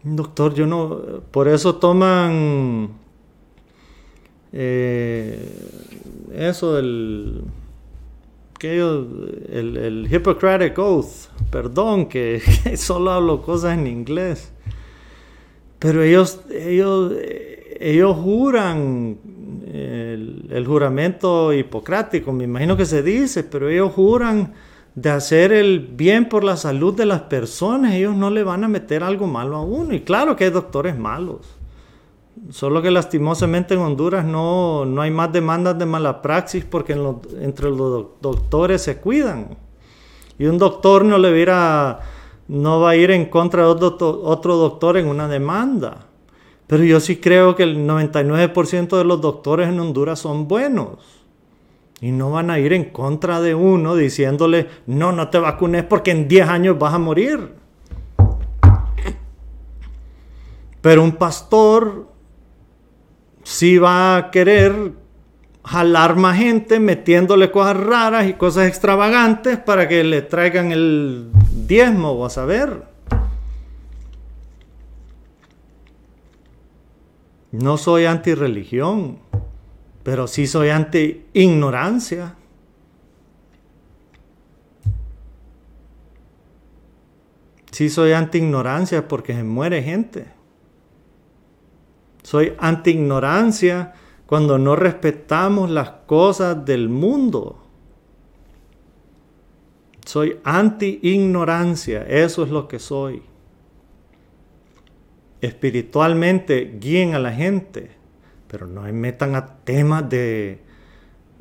Un 0.04 0.16
doctor, 0.16 0.52
yo 0.52 0.66
no. 0.66 1.22
Por 1.30 1.48
eso 1.48 1.76
toman. 1.76 3.07
Eh, 4.53 5.49
eso 6.34 6.74
del. 6.74 7.42
Que 8.59 8.78
el, 8.78 9.76
el 9.76 10.09
Hippocratic 10.11 10.78
Oath. 10.78 11.30
Perdón, 11.51 12.09
que, 12.09 12.40
solo 12.76 13.12
hablo 13.12 13.42
cosas 13.42 13.78
en 13.78 13.86
inglés. 13.86 14.53
Pero 15.78 16.03
ellos, 16.03 16.40
ellos 16.51 17.12
ellos 17.80 18.16
juran 18.16 19.18
el, 19.72 20.64
juramento 20.66 21.53
hipocrático, 21.53 22.32
me 22.32 22.44
imagino 22.44 22.76
que 22.76 22.84
se 22.84 23.03
dice, 23.03 23.44
pero 23.44 23.68
ellos 23.68 23.92
juran 23.92 24.55
de 24.94 25.11
hacer 25.11 25.53
el 25.53 25.80
bien 25.80 26.28
por 26.28 26.42
la 26.42 26.57
salud 26.57 26.94
de 26.94 27.07
las 27.07 27.22
personas, 27.22 27.94
ellos 27.94 28.16
no 28.16 28.30
le 28.30 28.42
van 28.42 28.64
a 28.64 28.68
meter 28.68 29.05
algo 29.05 29.26
malo 29.26 29.57
a 29.57 29.62
uno. 29.62 29.94
Y 29.94 30.01
claro 30.01 30.34
que 30.34 30.44
hay 30.44 30.51
doctores 30.51 30.99
malos, 30.99 31.57
solo 32.51 32.80
que 32.82 32.90
lastimosamente 32.90 33.74
en 33.74 33.80
Honduras 33.80 34.24
no, 34.24 34.84
no 34.84 35.03
hay 35.03 35.11
más 35.11 35.32
demandas 35.32 35.78
de 35.78 35.86
mala 35.86 36.22
praxis 36.22 36.64
porque 36.64 36.92
entre 37.40 37.70
los 37.70 38.07
doctores 38.20 38.82
se 38.82 38.99
cuidan. 38.99 39.57
Y 40.38 40.46
un 40.46 40.59
doctor 40.59 41.05
no 41.05 41.18
le 41.18 41.32
viera, 41.32 42.01
no 42.49 42.80
va 42.80 42.90
a 42.90 42.96
ir 42.96 43.11
en 43.11 43.26
contra 43.26 43.62
de 43.62 43.68
otro, 43.68 44.20
otro 44.22 44.57
doctor 44.57 44.96
en 44.96 45.09
una 45.09 45.28
demanda. 45.28 46.07
Pero 46.66 46.84
yo 46.84 47.01
sí 47.01 47.16
creo 47.16 47.57
que 47.57 47.64
el 47.64 47.86
99% 47.88 48.96
de 48.96 49.05
los 49.05 49.20
doctores 49.20 49.68
en 49.68 49.80
Honduras 49.80 50.18
son 50.18 50.46
buenos. 50.46 51.18
Y 52.01 52.12
no 52.12 52.30
van 52.30 52.51
a 52.51 52.59
ir 52.61 52.72
en 52.72 52.84
contra 52.90 53.40
de 53.40 53.55
uno 53.55 53.96
diciéndole, 53.96 54.68
no, 54.86 55.11
no 55.11 55.28
te 55.28 55.38
vacunes 55.38 55.82
porque 55.84 56.12
en 56.12 56.28
10 56.28 56.49
años 56.49 56.78
vas 56.78 56.94
a 56.94 56.99
morir. 56.99 57.55
Pero 60.80 61.03
un 61.03 61.12
pastor 61.12 62.07
sí 63.49 63.78
va 63.78 64.18
a 64.18 64.30
querer 64.30 64.92
jalar 65.64 66.16
más 66.16 66.36
gente 66.36 66.78
metiéndole 66.80 67.51
cosas 67.51 67.78
raras 67.78 68.28
y 68.28 68.34
cosas 68.34 68.68
extravagantes 68.68 69.57
para 69.57 69.88
que 69.88 70.05
le 70.05 70.20
traigan 70.20 70.70
el 70.70 71.30
diezmo, 71.66 72.18
vas 72.18 72.36
a 72.36 72.44
ver. 72.44 72.82
No 77.51 77.78
soy 77.78 78.05
anti-religión, 78.05 79.18
pero 80.03 80.26
sí 80.26 80.46
soy 80.46 80.68
anti-ignorancia. 80.68 82.34
Sí 87.70 87.88
soy 87.88 88.12
anti-ignorancia 88.12 89.09
porque 89.09 89.32
se 89.32 89.42
muere 89.42 89.82
gente. 89.82 90.38
Soy 92.29 92.53
anti-ignorancia 92.59 93.95
cuando 94.26 94.59
no 94.59 94.76
respetamos 94.76 95.70
las 95.70 95.89
cosas 96.07 96.66
del 96.66 96.91
mundo. 96.91 97.64
Soy 100.05 100.39
anti-ignorancia, 100.45 102.03
eso 102.03 102.43
es 102.43 102.51
lo 102.51 102.68
que 102.68 102.79
soy 102.79 103.22
espiritualmente 105.41 106.76
guíen 106.81 107.14
a 107.14 107.18
la 107.18 107.33
gente, 107.33 107.93
pero 108.49 108.66
no 108.66 108.83
metan 108.93 109.37
a 109.37 109.47
temas 109.64 110.09
de, 110.09 110.61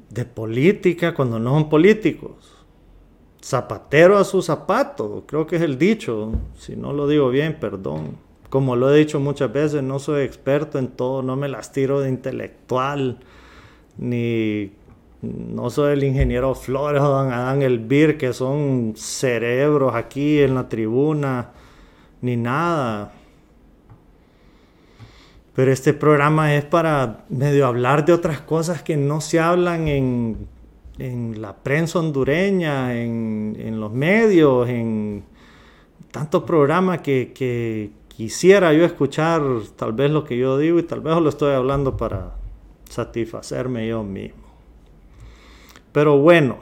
de 0.09 0.25
política 0.25 1.13
cuando 1.13 1.39
no 1.39 1.51
son 1.51 1.69
políticos. 1.69 2.53
Zapatero 3.43 4.17
a 4.17 4.23
su 4.23 4.41
zapato, 4.41 5.25
creo 5.27 5.47
que 5.47 5.55
es 5.55 5.61
el 5.61 5.77
dicho, 5.77 6.31
si 6.57 6.75
no 6.75 6.93
lo 6.93 7.07
digo 7.07 7.29
bien, 7.29 7.59
perdón. 7.59 8.26
Como 8.49 8.75
lo 8.75 8.93
he 8.93 8.99
dicho 8.99 9.19
muchas 9.19 9.51
veces, 9.51 9.83
no 9.83 9.99
soy 9.99 10.23
experto 10.23 10.79
en 10.79 10.87
todo, 10.87 11.21
no 11.21 11.35
me 11.35 11.49
las 11.49 11.71
tiro 11.71 11.99
de 11.99 12.09
intelectual, 12.09 13.19
ni 13.97 14.71
no 15.21 15.69
soy 15.69 15.93
el 15.93 16.03
ingeniero 16.03 16.53
Flores 16.55 17.01
o 17.01 17.09
Dan 17.09 17.61
Elvir, 17.61 18.17
que 18.17 18.33
son 18.33 18.93
cerebros 18.95 19.95
aquí 19.95 20.39
en 20.39 20.55
la 20.55 20.69
tribuna, 20.69 21.49
ni 22.21 22.37
nada. 22.37 23.13
Pero 25.55 25.71
este 25.71 25.93
programa 25.93 26.53
es 26.53 26.65
para 26.65 27.25
medio 27.29 27.65
hablar 27.65 28.05
de 28.05 28.13
otras 28.13 28.41
cosas 28.41 28.83
que 28.83 28.95
no 28.95 29.21
se 29.21 29.39
hablan 29.39 29.87
en, 29.87 30.47
la 31.41 31.55
prensa 31.55 31.97
hondureña, 31.97 32.95
en, 32.95 33.79
los 33.79 33.91
medios, 33.91 34.69
en 34.69 35.23
tantos 36.11 36.43
programas 36.43 37.01
que, 37.01 37.89
quisiera 38.17 38.73
yo 38.73 38.83
escuchar 38.83 39.43
tal 39.75 39.93
vez 39.93 40.11
lo 40.11 40.25
que 40.25 40.37
yo 40.37 40.57
digo 40.57 40.79
y 40.79 40.83
tal 40.83 41.01
vez 41.01 41.15
lo 41.17 41.29
estoy 41.29 41.53
hablando 41.53 41.95
para 41.95 42.33
satisfacerme 42.89 43.87
yo 43.87 44.03
mismo. 44.03 44.43
Pero 45.91 46.17
bueno, 46.17 46.57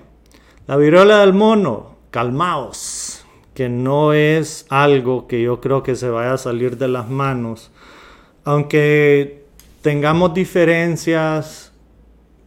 la 0.68 0.76
viruela 0.76 1.22
del 1.22 1.34
mono, 1.34 1.96
calmaos, 2.12 3.26
que 3.54 3.70
no 3.70 4.12
es 4.12 4.66
algo 4.70 5.28
que 5.28 5.42
yo 5.42 5.62
creo 5.62 5.82
que 5.82 5.96
se 5.96 6.10
vaya 6.10 6.34
a 6.34 6.38
salir 6.38 6.78
de 6.78 6.90
las 6.90 7.10
manos 7.10 7.72
aunque 8.46 9.44
tengamos 9.82 10.34
diferencias 10.36 11.74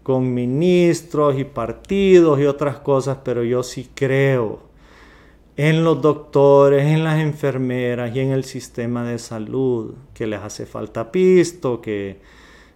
con 0.04 0.32
ministros 0.32 1.36
y 1.36 1.44
partidos 1.44 2.40
y 2.40 2.46
otras 2.46 2.78
cosas, 2.78 3.18
pero 3.24 3.42
yo 3.42 3.62
sí 3.62 3.90
creo 3.94 4.68
en 5.59 5.82
los 5.82 6.00
doctores, 6.00 6.86
en 6.86 7.02
las 7.02 7.18
enfermeras 7.18 8.14
y 8.14 8.20
en 8.20 8.30
el 8.30 8.44
sistema 8.44 9.02
de 9.02 9.18
salud, 9.18 9.92
que 10.14 10.28
les 10.28 10.40
hace 10.40 10.66
falta 10.66 11.11
pisto, 11.11 11.80
que, 11.80 12.20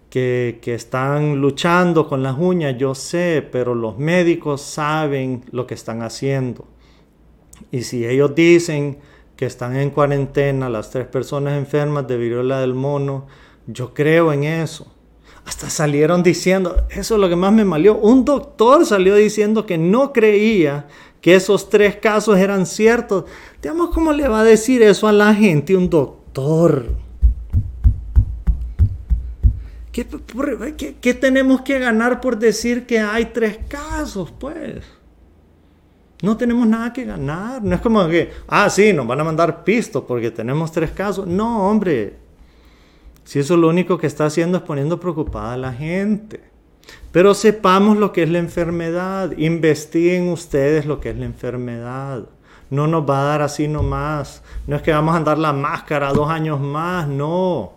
que, 0.09 0.59
están 0.65 1.39
luchando 1.39 2.09
con 2.09 2.21
las 2.21 2.37
uñas, 2.37 2.75
yo 2.77 2.93
sé, 2.93 3.41
pero 3.49 3.73
los 3.73 3.97
médicos 3.97 4.61
saben 4.61 5.45
lo 5.51 5.65
que 5.65 5.75
están 5.75 6.01
haciendo. 6.01 6.67
Y 7.71 7.83
si 7.83 8.05
ellos 8.05 8.35
dicen 8.35 8.97
que 9.37 9.45
están 9.45 9.77
en 9.77 9.89
cuarentena, 9.89 10.67
las 10.67 10.89
tres 10.89 11.07
personas 11.07 11.57
enfermas 11.57 12.05
de 12.05 12.17
viruela 12.17 12.59
del 12.59 12.73
mono, 12.73 13.27
yo 13.65 13.93
creo 13.93 14.33
en 14.33 14.43
eso. 14.43 14.93
Hasta 15.45 15.69
salieron 15.69 16.21
diciendo, 16.21 16.75
eso 16.89 17.15
es 17.15 17.21
lo 17.21 17.29
que 17.29 17.37
más 17.37 17.53
me 17.53 17.63
malió, 17.63 17.95
un 17.95 18.25
doctor 18.25 18.85
salió 18.85 19.15
diciendo 19.15 19.65
que 19.65 19.77
no 19.77 20.11
creía 20.11 20.87
que 21.23 21.35
esos 21.35 21.69
tres 21.69 21.95
casos 21.95 22.37
eran 22.37 22.65
ciertos. 22.65 23.23
Digamos, 23.61 23.91
¿cómo 23.91 24.11
le 24.11 24.27
va 24.27 24.41
a 24.41 24.43
decir 24.43 24.83
eso 24.83 25.07
a 25.07 25.13
la 25.13 25.33
gente 25.33 25.73
un 25.73 25.89
doctor? 25.89 26.97
¿Qué, 29.93 31.13
tenemos 31.13 31.61
que 31.61 31.79
ganar 31.79 32.19
por 32.19 32.37
decir 32.37 32.85
que 32.85 32.99
hay 32.99 33.27
tres 33.27 33.57
casos, 33.69 34.33
pues? 34.37 34.83
No 36.21 36.35
tenemos 36.35 36.67
nada 36.67 36.91
que 36.91 37.05
ganar. 37.05 37.63
No 37.63 37.73
es 37.73 37.79
como 37.79 38.05
que, 38.09 38.29
ah, 38.49 38.69
sí, 38.69 38.91
nos 38.91 39.07
van 39.07 39.21
a 39.21 39.23
mandar 39.23 39.63
pistos 39.63 40.03
porque 40.05 40.29
tenemos 40.29 40.73
tres 40.73 40.91
casos. 40.91 41.25
No, 41.25 41.69
hombre. 41.69 42.17
Si 43.23 43.39
eso 43.39 43.55
lo 43.55 43.69
único 43.69 43.97
que 43.97 44.07
está 44.07 44.25
haciendo 44.25 44.57
es 44.57 44.63
poniendo 44.65 44.99
preocupada 44.99 45.53
a 45.53 45.57
la 45.57 45.71
gente. 45.71 46.52
Pero 47.13 47.33
sepamos 47.33 47.97
lo 47.97 48.11
que 48.11 48.23
es 48.23 48.29
la 48.29 48.39
enfermedad. 48.39 49.31
Investiguen 49.37 50.27
ustedes 50.27 50.85
lo 50.85 50.99
que 50.99 51.11
es 51.11 51.17
la 51.17 51.25
enfermedad. 51.25 52.25
No 52.69 52.87
nos 52.87 53.09
va 53.09 53.21
a 53.21 53.23
dar 53.23 53.41
así 53.41 53.69
nomás. 53.69 54.43
No 54.67 54.75
es 54.75 54.81
que 54.81 54.91
vamos 54.91 55.13
a 55.13 55.17
andar 55.17 55.37
la 55.37 55.53
máscara 55.53 56.11
dos 56.11 56.29
años 56.29 56.59
más. 56.59 57.07
No. 57.07 57.71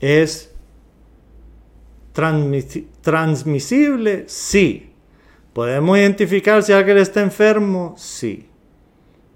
Es 0.00 0.54
transmisible, 2.12 4.24
sí 4.28 4.92
¿Podemos 5.52 5.98
identificar 5.98 6.62
si 6.62 6.72
alguien 6.72 6.98
está 6.98 7.20
enfermo? 7.20 7.94
Sí. 7.98 8.48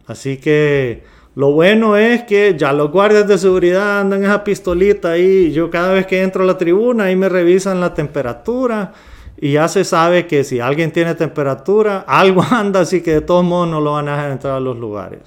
Así 0.07 0.39
que 0.39 1.05
lo 1.37 1.53
bueno 1.53 1.99
es 1.99 2.23
que 2.23 2.57
ya 2.57 2.73
los 2.73 2.91
guardias 2.91 3.29
de 3.29 3.37
seguridad 3.37 4.01
andan 4.01 4.25
esa 4.25 4.43
pistolita 4.43 5.11
ahí. 5.11 5.53
Yo 5.53 5.69
cada 5.69 5.93
vez 5.93 6.07
que 6.07 6.23
entro 6.23 6.43
a 6.43 6.47
la 6.47 6.57
tribuna 6.57 7.05
ahí 7.05 7.15
me 7.15 7.29
revisan 7.29 7.79
la 7.79 7.93
temperatura 7.93 8.95
y 9.39 9.53
ya 9.53 9.69
se 9.69 9.85
sabe 9.85 10.27
que 10.27 10.45
si 10.45 10.61
alguien 10.61 10.93
tiene 10.93 11.15
temperatura, 11.15 11.99
algo 12.09 12.43
anda, 12.43 12.81
así 12.81 13.03
que 13.03 13.13
de 13.13 13.21
todos 13.21 13.45
modos 13.45 13.69
no 13.69 13.83
lo 13.83 13.93
van 13.93 14.09
a 14.09 14.17
dejar 14.17 14.31
entrar 14.31 14.55
a 14.55 14.61
los 14.61 14.79
lugares. 14.79 15.21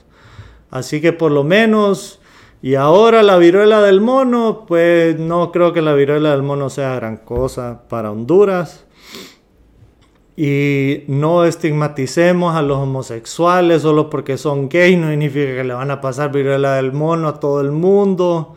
Así 0.72 0.99
que 0.99 1.14
por 1.14 1.32
lo 1.32 1.43
menos, 1.43 2.20
y 2.64 2.74
ahora 2.74 3.22
la 3.22 3.38
viruela 3.38 3.84
del 3.84 4.01
mono, 4.01 4.66
pues 4.68 5.20
no 5.20 5.51
creo 5.51 5.74
que 5.74 5.84
la 5.84 5.93
viruela 5.93 6.32
del 6.32 6.41
mono 6.41 6.72
sea 6.72 6.95
gran 6.95 7.18
cosa 7.18 7.84
para 7.88 8.10
Honduras 8.10 8.88
y 10.42 11.04
no 11.10 11.44
estigmaticemos 11.44 12.56
a 12.56 12.62
los 12.62 12.78
homosexuales 12.78 13.82
solo 13.82 14.10
porque 14.10 14.38
son 14.38 14.70
gays, 14.70 14.98
no 14.98 15.10
significa 15.10 15.54
que 15.54 15.66
le 15.66 15.74
van 15.74 15.92
a 15.92 16.00
pasar 16.00 16.32
viruela 16.32 16.76
del 16.76 16.94
mono 16.94 17.28
a 17.28 17.42
todo 17.42 17.60
el 17.60 17.72
mundo. 17.74 18.56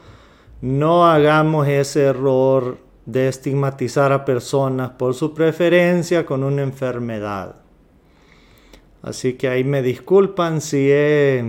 No 0.61 1.11
hagamos 1.11 1.67
ese 1.67 2.05
error 2.05 2.79
de 3.05 3.27
estigmatizar 3.27 4.13
a 4.13 4.25
personas 4.25 4.91
por 4.91 5.15
su 5.15 5.35
preferencia 5.35 6.25
con 6.25 6.45
una 6.45 6.63
enfermedad. 6.63 7.57
Así 9.03 9.33
que 9.33 9.49
ahí 9.49 9.65
me 9.65 9.83
disculpan 9.83 10.61
si 10.61 10.87
he 10.89 11.45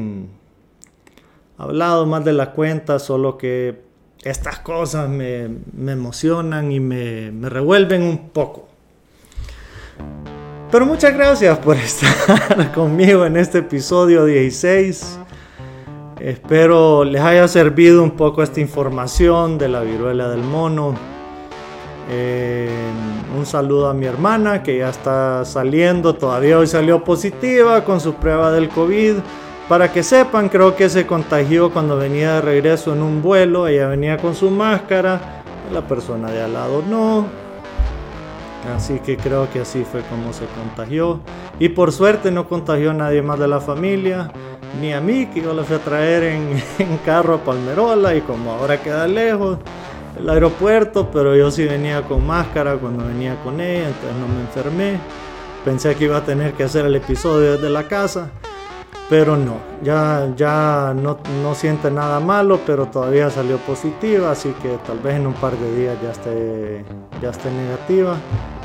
hablado 1.60 2.08
más 2.08 2.26
de 2.26 2.34
la 2.34 2.54
cuenta, 2.54 2.98
solo 2.98 3.38
que 3.38 3.84
estas 4.24 4.58
cosas 4.58 5.08
me, 5.08 5.44
emocionan 5.92 6.72
y 6.72 6.80
me 6.80 7.30
revuelven 7.48 8.02
un 8.02 8.30
poco. 8.30 8.73
Pero 10.72 10.86
muchas 10.86 11.14
gracias 11.14 11.58
por 11.60 11.76
estar 11.76 12.72
conmigo 12.76 13.26
en 13.26 13.38
este 13.38 13.60
episodio 13.60 14.26
16. 14.26 15.20
Espero 16.20 17.04
les 17.04 17.22
haya 17.22 17.48
servido 17.48 18.02
un 18.02 18.12
poco 18.12 18.42
esta 18.44 18.60
información 18.60 19.58
de 19.58 19.70
la 19.70 19.82
viruela 19.82 20.30
del 20.30 20.42
mono. 20.42 20.96
Eh, 22.10 22.70
Un 23.36 23.48
saludo 23.48 23.90
a 23.90 23.94
mi 23.94 24.06
hermana 24.06 24.62
que 24.62 24.78
ya 24.78 24.90
está 24.90 25.44
saliendo, 25.44 26.14
todavía 26.14 26.60
hoy 26.60 26.68
salió 26.68 27.04
positiva 27.04 27.84
con 27.84 28.00
su 28.00 28.14
prueba 28.14 28.52
del 28.52 28.70
COVID. 28.70 29.16
Para 29.68 29.92
que 29.92 30.04
sepan, 30.04 30.50
creo 30.50 30.76
que 30.76 30.88
se 30.88 31.08
contagió 31.08 31.72
cuando 31.72 31.98
venía 31.98 32.36
de 32.36 32.42
regreso 32.42 32.94
en 32.94 33.02
un 33.02 33.22
vuelo. 33.24 33.68
Ella 33.68 33.88
venía 33.88 34.18
con 34.18 34.36
su 34.36 34.52
máscara, 34.52 35.44
la 35.74 35.82
persona 35.82 36.30
de 36.30 36.44
al 36.44 36.54
lado 36.54 36.84
no. 36.88 37.43
Así 38.76 39.00
que 39.00 39.18
creo 39.18 39.50
que 39.52 39.62
así 39.62 39.84
fue 39.84 40.02
como 40.04 40.32
se 40.34 40.46
contagió. 40.46 41.20
Y 41.60 41.70
por 41.70 41.92
suerte 41.92 42.32
no 42.32 42.48
contagió 42.48 42.92
a 42.92 42.94
nadie 42.94 43.22
más 43.22 43.40
de 43.40 43.48
la 43.48 43.60
familia, 43.60 44.32
ni 44.80 44.94
a 44.94 45.02
mí, 45.02 45.28
que 45.28 45.42
yo 45.42 45.54
la 45.54 45.64
fui 45.64 45.76
a 45.76 45.80
traer 45.80 46.24
en, 46.24 46.64
en 46.80 46.98
carro 47.00 47.36
a 47.36 47.44
Palmerola 47.44 48.16
y 48.16 48.22
como 48.22 48.52
ahora 48.52 48.82
queda 48.82 49.08
lejos 49.08 49.58
el 50.18 50.30
aeropuerto, 50.30 51.10
pero 51.12 51.36
yo 51.36 51.50
sí 51.52 51.66
venía 51.66 52.04
con 52.04 52.26
máscara 52.26 52.76
cuando 52.76 53.06
venía 53.06 53.36
con 53.44 53.60
ella, 53.60 53.88
entonces 53.88 54.16
no 54.20 54.28
me 54.28 54.42
enfermé. 54.42 55.00
Pensé 55.66 55.96
que 55.96 56.06
iba 56.06 56.18
a 56.18 56.26
tener 56.26 56.54
que 56.54 56.64
hacer 56.64 56.86
el 56.86 56.96
episodio 56.96 57.54
desde 57.54 57.70
la 57.70 57.88
casa, 57.88 58.30
pero 59.10 59.38
no, 59.38 59.58
ya, 59.84 60.30
ya 60.36 60.94
no, 60.96 61.18
no 61.42 61.56
siente 61.56 61.92
nada 61.92 62.20
malo, 62.20 62.60
pero 62.66 62.88
todavía 62.88 63.30
salió 63.30 63.58
positiva, 63.58 64.32
así 64.32 64.54
que 64.62 64.78
tal 64.86 65.00
vez 65.00 65.16
en 65.16 65.28
un 65.28 65.34
par 65.34 65.58
de 65.58 65.76
días 65.76 65.98
ya 66.02 66.12
esté, 66.12 66.86
ya 67.22 67.30
esté 67.30 67.52
negativa. 67.52 68.16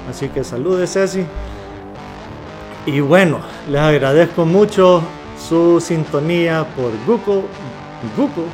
Así 0.08 0.28
que 0.28 0.42
saludes 0.42 0.92
Ceci. 0.92 1.24
Y 2.86 3.00
bueno, 3.00 3.40
les 3.68 3.80
agradezco 3.80 4.46
mucho 4.46 5.02
su 5.38 5.80
sintonía 5.80 6.66
por 6.74 6.90
Google, 7.06 7.46
Google 8.16 8.48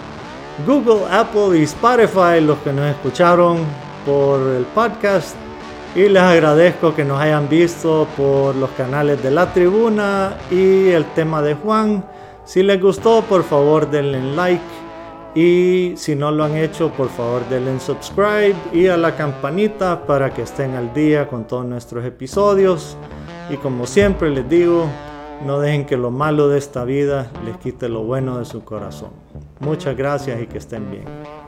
Google, 0.66 1.04
Apple 1.10 1.58
y 1.58 1.64
Spotify, 1.64 2.40
los 2.40 2.58
que 2.58 2.72
nos 2.72 2.86
escucharon 2.86 3.58
por 4.06 4.40
el 4.40 4.64
podcast. 4.66 5.34
Y 5.94 6.08
les 6.08 6.22
agradezco 6.22 6.92
que 6.92 7.04
nos 7.04 7.20
hayan 7.20 7.48
visto 7.48 8.08
por 8.16 8.56
los 8.56 8.70
canales 8.70 9.22
de 9.22 9.30
la 9.30 9.52
tribuna 9.52 10.36
y 10.50 10.88
el 10.88 11.04
tema 11.14 11.40
de 11.40 11.54
Juan. 11.54 12.04
Si 12.44 12.64
les 12.64 12.82
gustó, 12.82 13.22
por 13.22 13.44
favor 13.44 13.88
denle 13.88 14.20
like. 14.34 14.60
Y 15.36 15.94
si 15.96 16.16
no 16.16 16.32
lo 16.32 16.44
han 16.44 16.56
hecho, 16.56 16.90
por 16.90 17.08
favor 17.10 17.48
denle 17.48 17.78
subscribe 17.78 18.56
y 18.72 18.88
a 18.88 18.96
la 18.96 19.14
campanita 19.14 20.04
para 20.04 20.34
que 20.34 20.42
estén 20.42 20.74
al 20.74 20.92
día 20.92 21.28
con 21.28 21.44
todos 21.46 21.64
nuestros 21.64 22.04
episodios. 22.04 22.96
Y 23.48 23.56
como 23.56 23.86
siempre 23.86 24.30
les 24.30 24.48
digo, 24.48 24.86
no 25.46 25.60
dejen 25.60 25.86
que 25.86 25.96
lo 25.96 26.10
malo 26.10 26.48
de 26.48 26.58
esta 26.58 26.84
vida 26.84 27.30
les 27.44 27.56
quite 27.58 27.88
lo 27.88 28.02
bueno 28.02 28.38
de 28.40 28.44
su 28.44 28.64
corazón. 28.64 29.10
Muchas 29.60 29.96
gracias 29.96 30.42
y 30.42 30.46
que 30.48 30.58
estén 30.58 30.90
bien. 30.90 31.43